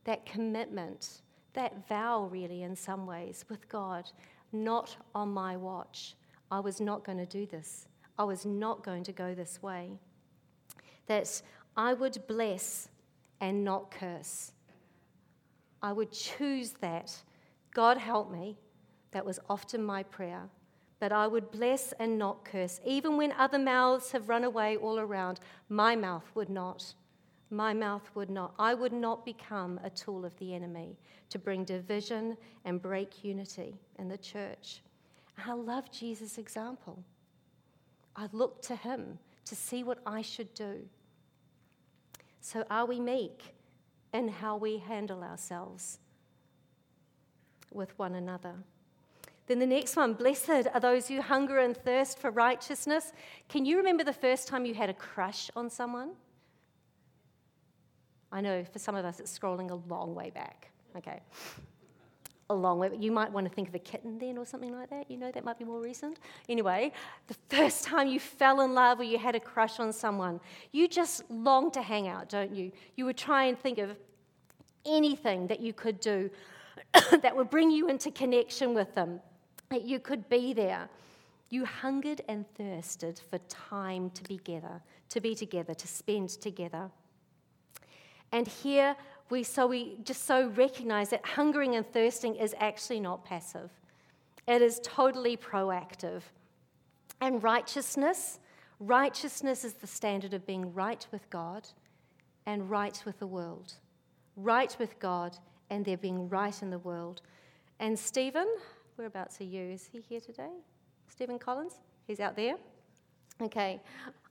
[0.03, 1.21] that commitment,
[1.53, 4.09] that vow, really, in some ways, with God,
[4.51, 6.15] not on my watch.
[6.51, 7.87] I was not going to do this.
[8.17, 9.99] I was not going to go this way.
[11.07, 11.41] That
[11.75, 12.89] I would bless
[13.39, 14.51] and not curse.
[15.81, 17.15] I would choose that.
[17.73, 18.57] God help me.
[19.11, 20.49] That was often my prayer
[21.01, 22.79] that I would bless and not curse.
[22.85, 26.93] Even when other mouths have run away all around, my mouth would not.
[27.49, 28.53] My mouth would not.
[28.59, 30.95] I would not become a tool of the enemy
[31.31, 34.81] to bring division and break unity in the church.
[35.43, 37.03] I love Jesus' example.
[38.15, 40.87] I look to him to see what I should do.
[42.41, 43.55] So, are we meek
[44.13, 45.97] in how we handle ourselves
[47.71, 48.53] with one another?
[49.47, 53.11] Then the next one, blessed are those who hunger and thirst for righteousness.
[53.49, 56.11] Can you remember the first time you had a crush on someone?
[58.31, 60.69] I know for some of us it's scrolling a long way back.
[60.95, 61.19] Okay.
[62.49, 62.91] A long way.
[62.97, 65.09] You might want to think of a kitten then or something like that.
[65.09, 66.19] You know, that might be more recent.
[66.47, 66.91] Anyway,
[67.27, 70.39] the first time you fell in love or you had a crush on someone,
[70.71, 72.71] you just long to hang out, don't you?
[72.95, 73.97] You would try and think of
[74.85, 76.29] anything that you could do
[77.21, 79.19] that would bring you into connection with them
[79.79, 80.89] you could be there.
[81.49, 86.89] You hungered and thirsted for time to be together, to be together, to spend together.
[88.31, 88.95] And here
[89.29, 93.69] we so we just so recognize that hungering and thirsting is actually not passive.
[94.47, 96.21] It is totally proactive.
[97.19, 98.39] And righteousness,
[98.79, 101.67] righteousness is the standard of being right with God
[102.45, 103.73] and right with the world.
[104.35, 105.37] Right with God
[105.69, 107.21] and there being right in the world.
[107.79, 108.47] And Stephen,
[109.01, 109.63] Whereabouts are you?
[109.63, 110.51] Is he here today?
[111.07, 111.73] Stephen Collins?
[112.05, 112.53] He's out there?
[113.41, 113.81] Okay.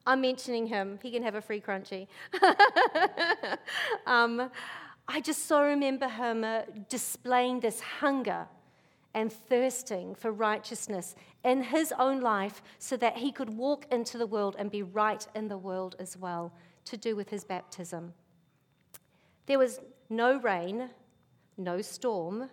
[0.06, 0.96] I'm mentioning him.
[1.02, 2.06] He can have a free Crunchie.
[4.06, 4.48] um,
[5.08, 8.46] I just so remember him uh, displaying this hunger
[9.12, 14.26] and thirsting for righteousness in his own life so that he could walk into the
[14.28, 16.52] world and be right in the world as well,
[16.84, 18.14] to do with his baptism.
[19.46, 20.90] There was no rain,
[21.56, 22.48] no storm,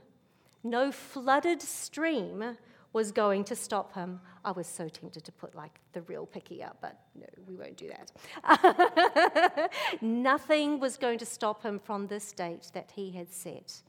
[0.64, 2.58] no flooded stream
[2.93, 4.20] was going to stop him.
[4.43, 7.78] I was so tempted to put like the real picky up, but no, we won't
[7.78, 9.72] do that.
[10.01, 13.82] Nothing was going to stop him from this date that he had set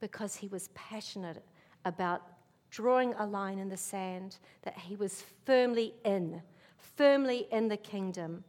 [0.00, 1.44] because he was passionate
[1.84, 2.22] about
[2.70, 6.42] drawing a line in the sand that he was firmly in,
[6.76, 8.44] firmly in the kingdom,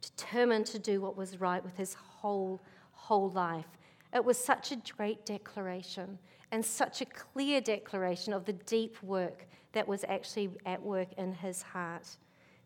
[0.00, 2.60] determined to do what was right with his whole
[2.92, 3.66] whole life.
[4.14, 6.18] It was such a great declaration
[6.52, 11.32] and such a clear declaration of the deep work that was actually at work in
[11.32, 12.16] his heart.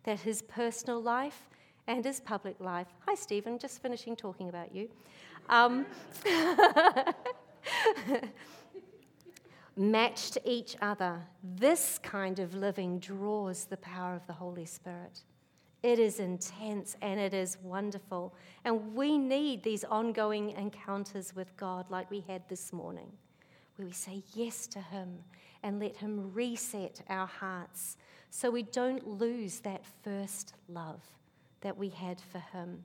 [0.05, 1.49] that his personal life
[1.86, 4.86] and his public life, hi Stephen, just finishing talking about you,
[5.49, 5.86] um,
[9.76, 11.22] matched each other.
[11.42, 15.20] This kind of living draws the power of the Holy Spirit.
[15.85, 18.35] It is intense and it is wonderful.
[18.64, 23.12] And we need these ongoing encounters with God like we had this morning,
[23.76, 25.18] where we say yes to Him
[25.62, 27.99] and let Him reset our hearts
[28.30, 31.03] so we don't lose that first love
[31.61, 32.82] that we had for Him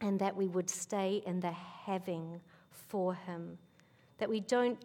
[0.00, 2.40] and that we would stay in the having
[2.70, 3.58] for Him,
[4.16, 4.82] that we don't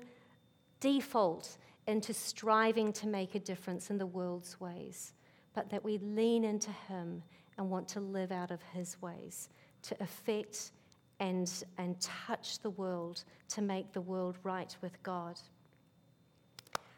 [0.82, 1.56] default
[1.88, 5.14] into striving to make a difference in the world's ways
[5.54, 7.24] but that we lean into Him
[7.58, 9.50] and want to live out of His ways,
[9.84, 10.72] to affect
[11.20, 15.40] and, and touch the world, to make the world right with God.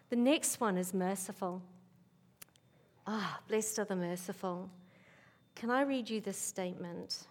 [0.10, 1.62] The next one is merciful.
[3.08, 4.70] Ah, blessed are the merciful.
[5.56, 7.28] Can I read you this statement?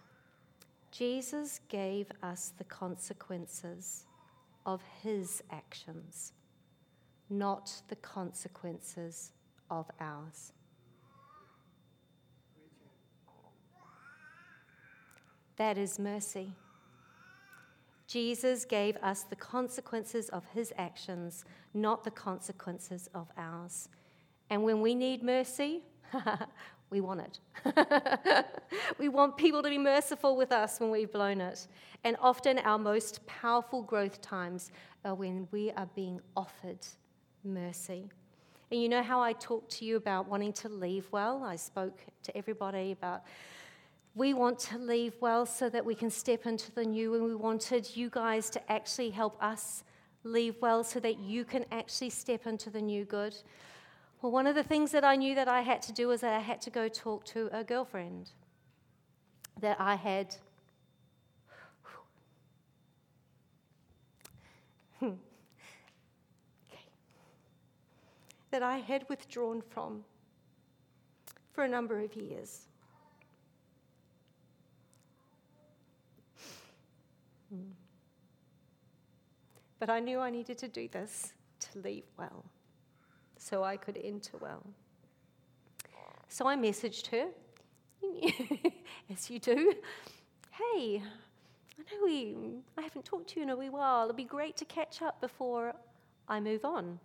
[0.91, 4.05] Jesus gave us the consequences
[4.65, 6.33] of his actions,
[7.29, 9.33] not the consequences
[9.71, 10.53] of ours.
[15.57, 16.53] That is mercy.
[18.07, 23.89] Jesus gave us the consequences of his actions, not the consequences of ours.
[24.51, 25.83] And when we need mercy,
[26.91, 28.47] we want it.
[28.99, 31.67] we want people to be merciful with us when we've blown it.
[32.05, 34.71] And often our most powerful growth times
[35.05, 36.87] are when we are being offered
[37.43, 38.11] mercy.
[38.71, 41.43] And you know how I talked to you about wanting to leave well?
[41.43, 43.23] I spoke to everybody about
[44.15, 47.35] we want to leave well so that we can step into the new, and we
[47.35, 49.83] wanted you guys to actually help us
[50.23, 53.37] leave well so that you can actually step into the new good.
[54.23, 56.33] Well, one of the things that I knew that I had to do was that
[56.33, 58.31] I had to go talk to a girlfriend
[59.61, 60.37] that I had.
[68.51, 70.05] That I had withdrawn from
[71.51, 72.69] for a number of years.
[79.79, 82.45] But I knew I needed to do this to leave well,
[83.39, 84.63] so I could enter well.
[86.29, 87.29] So I messaged her,
[89.13, 89.75] as you do.
[90.51, 91.03] Hey,
[91.79, 92.37] I know we,
[92.79, 94.05] I haven't talked to you in a wee while.
[94.05, 95.75] It'd be great to catch up before
[96.29, 96.99] I move on.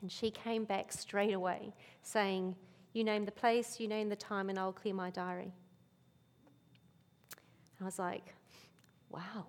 [0.00, 1.72] And she came back straight away
[2.02, 2.54] saying,
[2.92, 5.52] You name the place, you name the time, and I'll clear my diary.
[7.80, 8.34] I was like,
[9.10, 9.46] wow.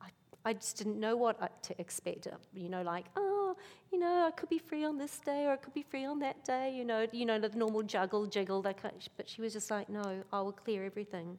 [0.00, 0.08] I,
[0.44, 2.26] I just didn't know what to expect.
[2.26, 3.56] Uh, you know, like, oh,
[3.92, 6.18] you know, I could be free on this day or I could be free on
[6.20, 6.74] that day.
[6.74, 8.62] You know, you know the normal juggle, jiggle.
[8.62, 11.38] That kind of, but she was just like, no, I will clear everything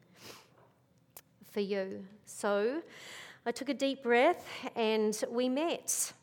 [1.51, 2.05] for you.
[2.25, 2.81] So
[3.45, 4.45] I took a deep breath
[4.75, 6.13] and we met.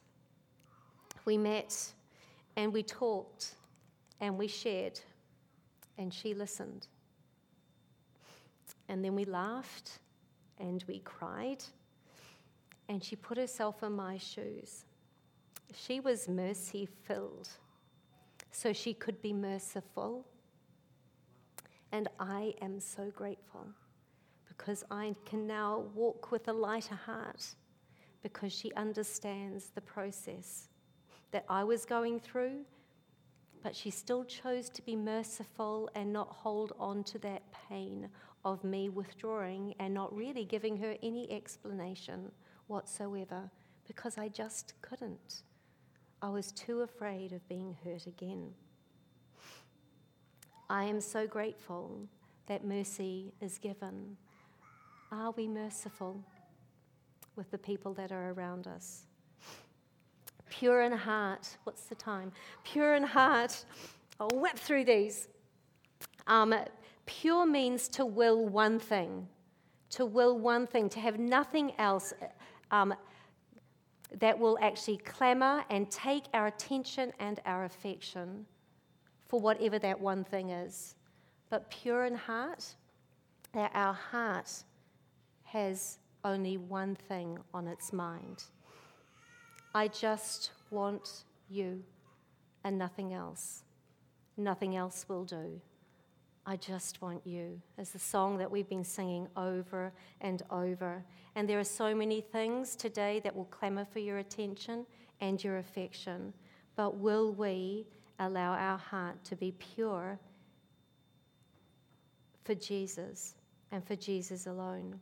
[1.24, 1.92] We met
[2.56, 3.54] and we talked
[4.20, 4.98] and we shared
[5.98, 6.86] and she listened.
[8.88, 9.98] And then we laughed
[10.60, 11.64] and we cried.
[12.88, 14.84] And she put herself in my shoes.
[15.74, 17.48] She was mercy filled,
[18.50, 20.26] so she could be merciful.
[21.92, 23.66] And I am so grateful
[24.48, 27.54] because I can now walk with a lighter heart
[28.22, 30.68] because she understands the process
[31.30, 32.64] that I was going through,
[33.62, 38.08] but she still chose to be merciful and not hold on to that pain
[38.44, 42.30] of me withdrawing and not really giving her any explanation
[42.66, 43.50] whatsoever
[43.86, 45.42] because I just couldn't.
[46.20, 48.50] I was too afraid of being hurt again.
[50.70, 52.08] I am so grateful
[52.46, 54.16] that mercy is given.
[55.10, 56.22] Are we merciful
[57.36, 59.06] with the people that are around us?
[60.50, 62.32] Pure in heart, what's the time?
[62.64, 63.64] Pure in heart.
[64.20, 65.28] I'll whip through these.
[66.26, 66.54] Um,
[67.08, 69.26] Pure means to will one thing,
[69.88, 72.12] to will one thing, to have nothing else
[72.70, 72.92] um,
[74.18, 78.44] that will actually clamor and take our attention and our affection
[79.26, 80.96] for whatever that one thing is.
[81.48, 82.74] But pure in heart,
[83.54, 84.52] that our heart
[85.44, 85.96] has
[86.26, 88.44] only one thing on its mind.
[89.74, 91.82] I just want you
[92.64, 93.62] and nothing else.
[94.36, 95.58] Nothing else will do.
[96.48, 99.92] I just want you, is the song that we've been singing over
[100.22, 101.04] and over.
[101.34, 104.86] And there are so many things today that will clamour for your attention
[105.20, 106.32] and your affection.
[106.74, 107.84] But will we
[108.18, 110.18] allow our heart to be pure
[112.44, 113.34] for Jesus
[113.70, 114.98] and for Jesus alone.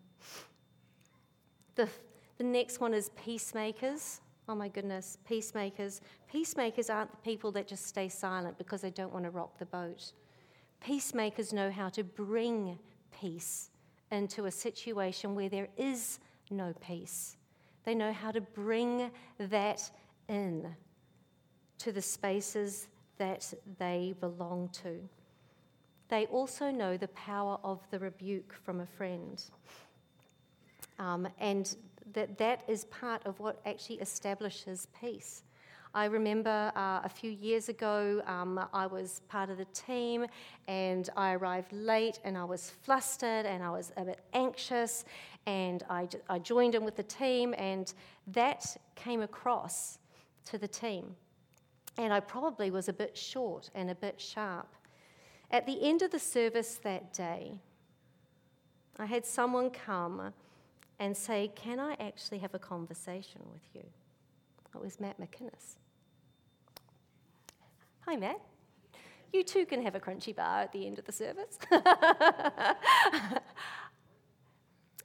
[1.76, 1.88] The,
[2.38, 4.20] the next one is peacemakers.
[4.49, 6.01] Oh my goodness, peacemakers.
[6.28, 9.66] Peacemakers aren't the people that just stay silent because they don't want to rock the
[9.66, 10.12] boat.
[10.87, 12.78] Peacemakers know how to bring
[13.20, 13.70] peace
[14.12, 17.37] into a situation where there is no peace.
[17.84, 19.91] They know how to bring that
[20.28, 20.76] in
[21.78, 22.87] to the spaces
[23.18, 25.01] that they belong to.
[26.09, 29.43] They also know the power of the rebuke from a friend.
[31.01, 31.76] Um, and
[32.12, 35.43] that that is part of what actually establishes peace.
[35.97, 40.26] I remember uh, a few years ago, um, I was part of the team
[40.68, 45.07] and I arrived late and I was flustered and I was a bit anxious
[45.47, 47.94] and I, I joined in with the team and
[48.26, 49.99] that came across
[50.44, 51.16] to the team.
[51.97, 54.68] And I probably was a bit short and a bit sharp.
[55.51, 57.55] At the end of the service that day,
[58.99, 60.34] I had someone come
[60.99, 63.84] and say, Can I actually have a conversation with you?
[64.74, 65.76] It was Matt McInnes.
[68.07, 68.40] Hi, Matt.
[69.32, 71.59] You too can have a Crunchie bar at the end of the service.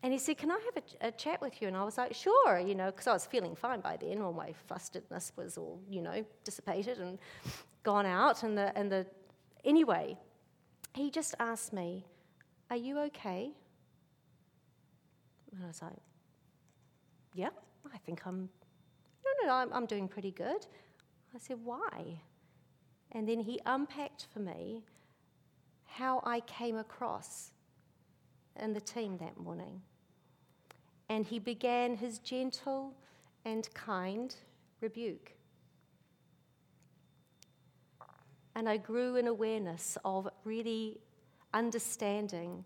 [0.04, 1.68] and he said, Can I have a, a, chat with you?
[1.68, 4.22] And I was like, Sure, you know, because I was feeling fine by then.
[4.22, 7.18] All my flusteredness was all, you know, dissipated and
[7.82, 8.44] gone out.
[8.44, 9.08] And the, and the,
[9.66, 10.16] anyway,
[10.94, 12.06] he just asked me,
[12.70, 13.50] Are you okay?
[15.52, 15.98] And I was like,
[17.34, 17.50] Yeah,
[17.92, 18.48] I think I'm,
[19.26, 20.68] no, no, I'm, I'm doing pretty good.
[21.34, 22.22] I said, Why?
[23.12, 24.84] And then he unpacked for me
[25.86, 27.52] how I came across
[28.60, 29.82] in the team that morning.
[31.10, 32.94] And he began his gentle
[33.44, 34.34] and kind
[34.80, 35.34] rebuke.
[38.56, 41.00] And I grew in awareness of really
[41.54, 42.64] understanding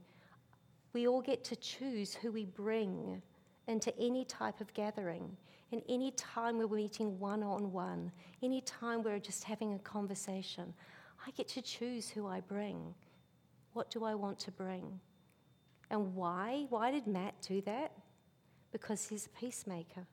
[0.94, 3.22] we all get to choose who we bring
[3.68, 5.36] into any type of gathering.
[5.90, 8.12] Any time we're meeting one on one,
[8.44, 10.74] any time we're just having a conversation,
[11.26, 12.94] I get to choose who I bring.
[13.74, 15.00] What do I want to bring?
[15.90, 16.66] And why?
[16.70, 17.92] Why did Matt do that?
[18.72, 20.06] Because he's a peacemaker.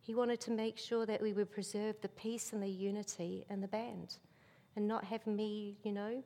[0.00, 3.60] He wanted to make sure that we would preserve the peace and the unity in
[3.60, 4.16] the band
[4.74, 6.22] and not have me, you know,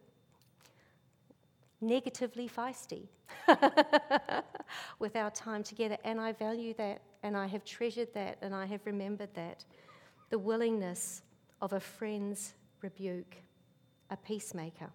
[1.80, 3.08] negatively feisty
[4.98, 5.96] with our time together.
[6.04, 9.64] And I value that, and I have treasured that, and I have remembered that.
[10.30, 11.22] The willingness
[11.60, 13.36] of a friend's rebuke,
[14.10, 14.90] a peacemaker.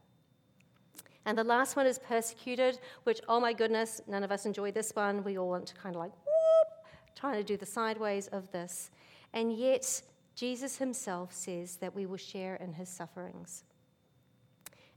[1.25, 4.91] And the last one is persecuted, which, oh my goodness, none of us enjoy this
[4.95, 5.23] one.
[5.23, 8.91] We all want to kind of like, whoop, trying to do the sideways of this.
[9.34, 10.01] And yet,
[10.36, 13.63] Jesus himself says that we will share in his sufferings.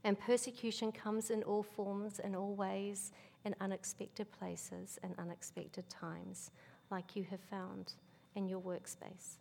[0.03, 3.11] And persecution comes in all forms, in all ways,
[3.43, 6.51] in unexpected places and unexpected times,
[6.91, 7.93] like you have found
[8.35, 9.37] in your workspace.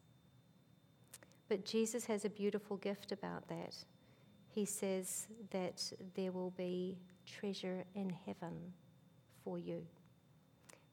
[1.48, 3.76] But Jesus has a beautiful gift about that.
[4.48, 8.72] He says that there will be treasure in heaven
[9.44, 9.86] for you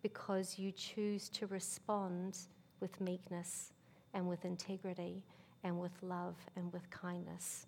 [0.01, 2.37] because you choose to respond
[2.79, 3.71] with meekness
[4.13, 5.23] and with integrity
[5.63, 7.67] and with love and with kindness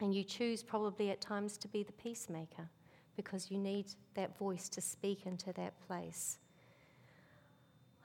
[0.00, 2.68] and you choose probably at times to be the peacemaker
[3.16, 6.38] because you need that voice to speak into that place.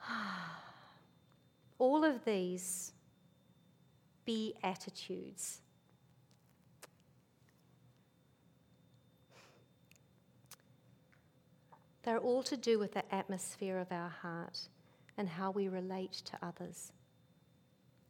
[1.78, 2.92] All of these
[4.24, 5.60] be attitudes.
[12.02, 14.68] They're all to do with the atmosphere of our heart
[15.18, 16.92] and how we relate to others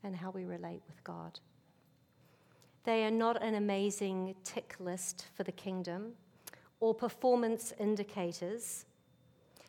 [0.04, 1.40] and how we relate with God.
[2.84, 6.12] They are not an amazing tick list for the kingdom
[6.78, 8.84] or performance indicators.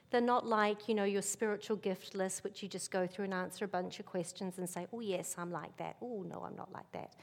[0.10, 3.34] They're not like, you know, your spiritual gift list, which you just go through and
[3.34, 5.98] answer a bunch of questions and say, oh, yes, I'm like that.
[6.02, 7.16] Oh, no, I'm not like that.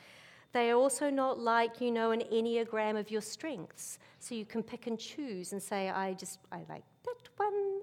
[0.53, 3.99] They are also not like, you know, an enneagram of your strengths.
[4.21, 7.81] So you can pick and choose and say, I just, I like that one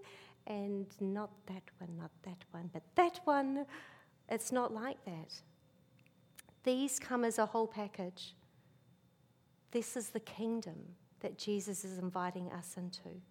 [0.47, 3.65] and not that one, not that one, but that one.
[4.29, 5.41] It's not like that.
[6.63, 8.35] These come as a whole package.
[9.71, 10.77] This is the kingdom
[11.21, 13.21] that Jesus is inviting us into.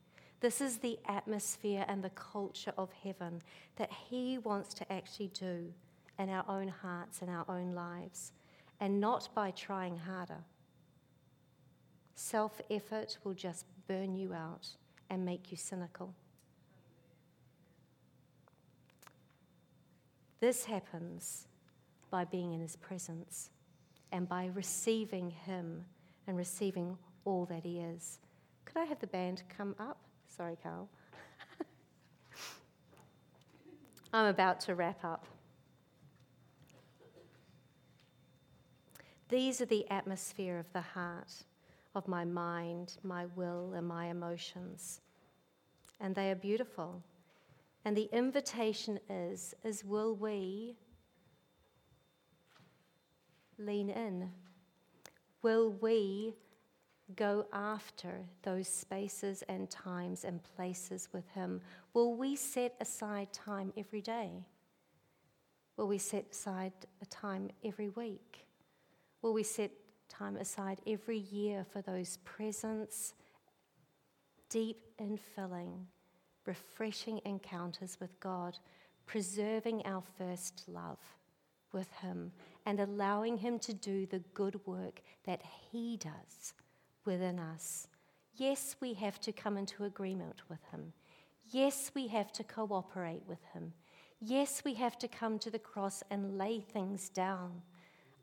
[0.41, 3.43] This is the atmosphere and the culture of heaven
[3.77, 5.73] that He wants to actually do
[6.19, 8.33] in our own hearts and our own lives,
[8.81, 10.45] and not by trying harder.
[12.15, 14.69] Self effort will just burn you out
[15.11, 16.15] and make you cynical.
[20.41, 21.49] This happens
[22.11, 23.51] by being in His presence.
[24.13, 25.85] and by receiving Him
[26.27, 28.19] and receiving all that He is.
[28.65, 30.10] Could I have the band come up?
[30.37, 30.89] Sorry, Carl.
[34.13, 35.27] I'm about to wrap up.
[39.29, 41.33] These are the atmosphere of the heart,
[41.95, 45.01] of my mind, my will, and my emotions.
[46.01, 47.03] And they are beautiful.
[47.85, 50.77] And the invitation is, is will we
[53.59, 54.31] lean in?
[55.43, 56.35] Will we
[57.17, 61.61] go after those spaces and times and places with Him?
[61.95, 64.47] Will we set aside time every day?
[65.77, 68.47] Will we set aside a time every week?
[69.23, 69.71] Will we set
[70.09, 73.15] time aside every year for those presence,
[74.49, 75.87] deep and filling,
[76.47, 78.59] refreshing encounters with God,
[79.07, 80.99] preserving our first love
[81.73, 82.33] with Him,
[82.67, 85.41] and allowing Him to do the good work that
[85.71, 86.55] He does
[87.05, 87.89] within us?
[88.35, 90.93] Yes, we have to come into agreement with Him.
[91.51, 93.73] Yes, we have to cooperate with Him.
[94.21, 97.63] Yes, we have to come to the cross and lay things down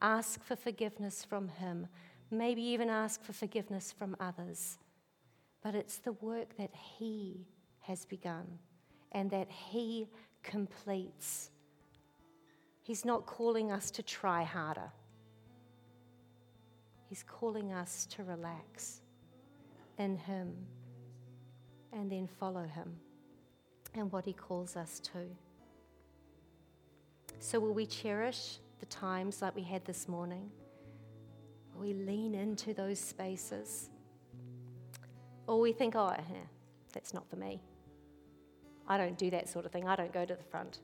[0.01, 1.87] ask for forgiveness from Him,
[2.31, 4.77] maybe even ask for forgiveness from others.
[5.63, 7.47] But it's the work that He
[7.79, 8.45] has begun
[9.11, 10.07] and that He
[10.43, 11.51] completes.
[12.81, 14.91] He's not calling us to try harder,
[17.09, 19.01] He's calling us to relax
[19.97, 20.53] in Him
[21.93, 22.95] and then follow Him
[23.93, 25.19] and what He calls us to.
[27.39, 30.49] So, will we cherish the times like we had this morning,
[31.73, 33.89] Will we lean into those spaces.
[35.45, 36.37] Or we think, oh, yeah,
[36.93, 37.61] that's not for me.
[38.87, 39.87] I don't do that sort of thing.
[39.87, 40.79] I don't go to the front.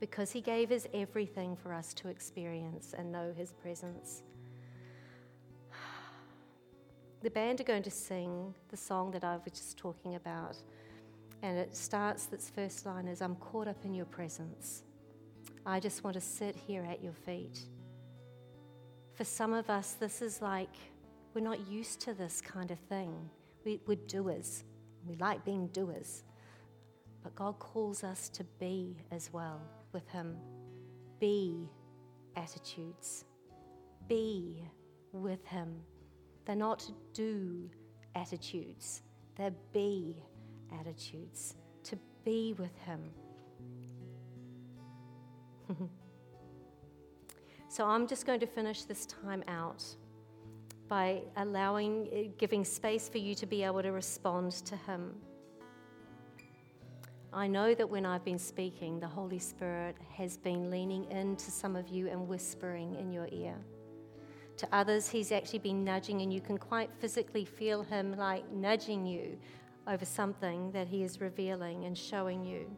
[0.00, 4.22] Because he gave us everything for us to experience and know his presence.
[7.22, 10.58] The band are going to sing the song that I was just talking about.
[11.42, 14.82] And it starts, its first line is, I'm caught up in your presence.
[15.66, 17.60] I just want to sit here at your feet.
[19.14, 20.74] For some of us, this is like
[21.34, 23.30] we're not used to this kind of thing.
[23.64, 24.64] We, we're doers,
[25.06, 26.22] we like being doers.
[27.22, 29.62] But God calls us to be as well
[29.94, 30.36] with Him.
[31.20, 31.70] Be
[32.36, 33.24] attitudes.
[34.08, 34.68] Be
[35.12, 35.80] with Him.
[36.44, 36.84] They're not
[37.14, 37.70] do
[38.14, 39.02] attitudes,
[39.36, 40.22] they're be
[40.78, 41.54] attitudes.
[41.84, 43.10] To be with Him
[47.68, 49.84] so I'm just going to finish this time out
[50.88, 55.14] by allowing, giving space for you to be able to respond to Him.
[57.34, 61.74] I know that when I've been speaking, the Holy Spirit has been leaning into some
[61.74, 63.56] of you and whispering in your ear.
[64.58, 69.04] To others, He's actually been nudging, and you can quite physically feel Him like nudging
[69.04, 69.36] you
[69.88, 72.70] over something that He is revealing and showing you.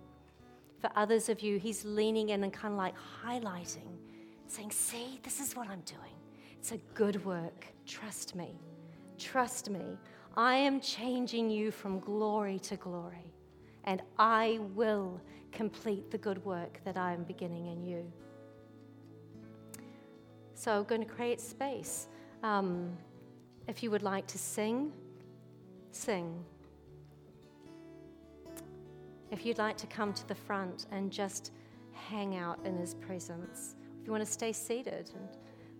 [0.81, 3.99] For others of you, He's leaning in and kind of like highlighting,
[4.47, 6.17] saying, See, this is what I'm doing.
[6.59, 7.67] It's a good work.
[7.87, 8.59] Trust me.
[9.19, 9.99] Trust me.
[10.35, 13.35] I am changing you from glory to glory,
[13.87, 15.21] and I will
[15.53, 18.13] complete the good work that I am beginning in you.
[20.55, 22.09] So I'm going to create space.
[22.43, 22.97] Um,
[23.69, 24.93] if you would like to sing,
[25.93, 26.45] sing.
[29.31, 31.53] If you'd like to come to the front and just
[31.93, 35.29] hang out in His presence, if you want to stay seated and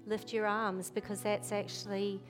[0.07, 2.21] lift your arms because that's actually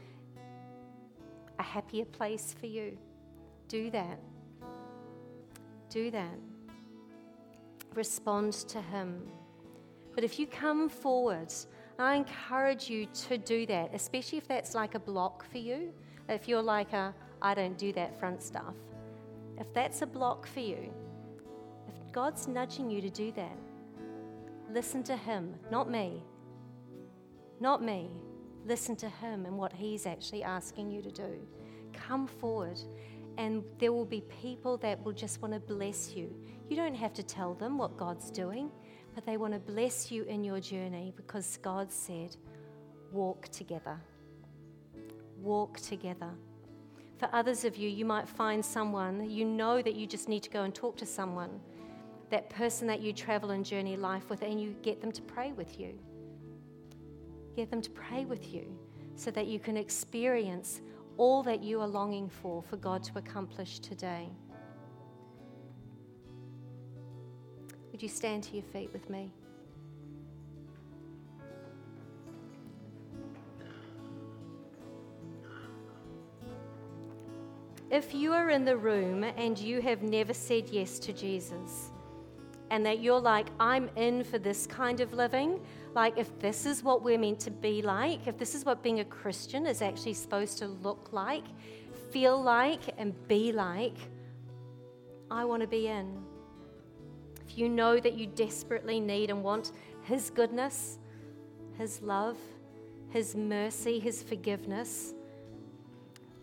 [1.59, 2.97] a happier place for you,
[3.69, 4.19] do that.
[5.97, 6.39] Do that.
[7.95, 9.23] Respond to Him.
[10.15, 11.51] But if you come forward,
[11.99, 15.95] I encourage you to do that, especially if that's like a block for you.
[16.29, 18.75] If you're like a, I don't do that front stuff.
[19.57, 20.93] If that's a block for you,
[21.89, 23.57] if God's nudging you to do that.
[24.71, 26.23] Listen to Him, not me.
[27.59, 28.11] Not me.
[28.67, 31.39] Listen to Him and what He's actually asking you to do.
[31.95, 32.79] Come forward,
[33.39, 36.35] and there will be people that will just want to bless you.
[36.69, 38.71] You don't have to tell them what God's doing,
[39.15, 42.37] but they want to bless you in your journey because God said,
[43.13, 43.99] walk together.
[45.39, 46.31] Walk together.
[47.19, 50.51] For others of you, you might find someone, you know that you just need to
[50.51, 51.61] go and talk to someone
[52.31, 55.53] that person that you travel and journey life with, and you get them to pray
[55.53, 55.99] with you.
[57.55, 58.67] Get them to pray with you
[59.15, 60.81] so that you can experience
[61.17, 64.29] all that you are longing for, for God to accomplish today.
[67.93, 69.33] Would you stand to your feet with me?
[77.91, 81.93] If you are in the room and you have never said yes to Jesus,
[82.71, 85.61] and that you're like, I'm in for this kind of living,
[85.95, 89.01] like if this is what we're meant to be like, if this is what being
[89.01, 91.45] a Christian is actually supposed to look like,
[92.11, 93.97] feel like, and be like,
[95.31, 96.17] I want to be in.
[97.47, 100.99] If you know that you desperately need and want His goodness,
[101.79, 102.39] His love,
[103.11, 105.15] His mercy, His forgiveness,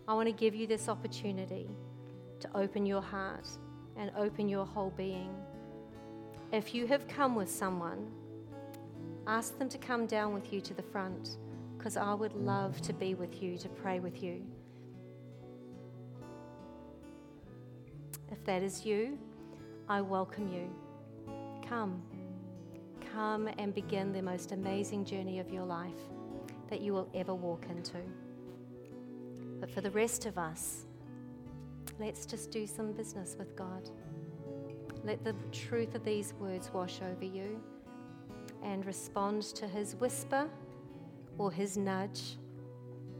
[0.08, 1.68] I want to give you this opportunity
[2.40, 3.48] to open your heart
[3.96, 5.34] and open your whole being.
[6.54, 8.06] If you have come with someone,
[9.26, 11.38] ask them to come down with you to the front
[11.76, 14.40] because I would love to be with you, to pray with you.
[18.30, 19.18] If that is you,
[19.88, 20.70] I welcome you.
[21.68, 22.00] Come.
[23.12, 26.02] Come and begin the most amazing journey of your life
[26.70, 27.98] that you will ever walk into.
[29.58, 30.84] But for the rest of us,
[31.98, 33.90] let's just do some business with God.
[35.04, 37.60] Let the truth of these words wash over you
[38.62, 40.48] and respond to his whisper
[41.36, 42.38] or his nudge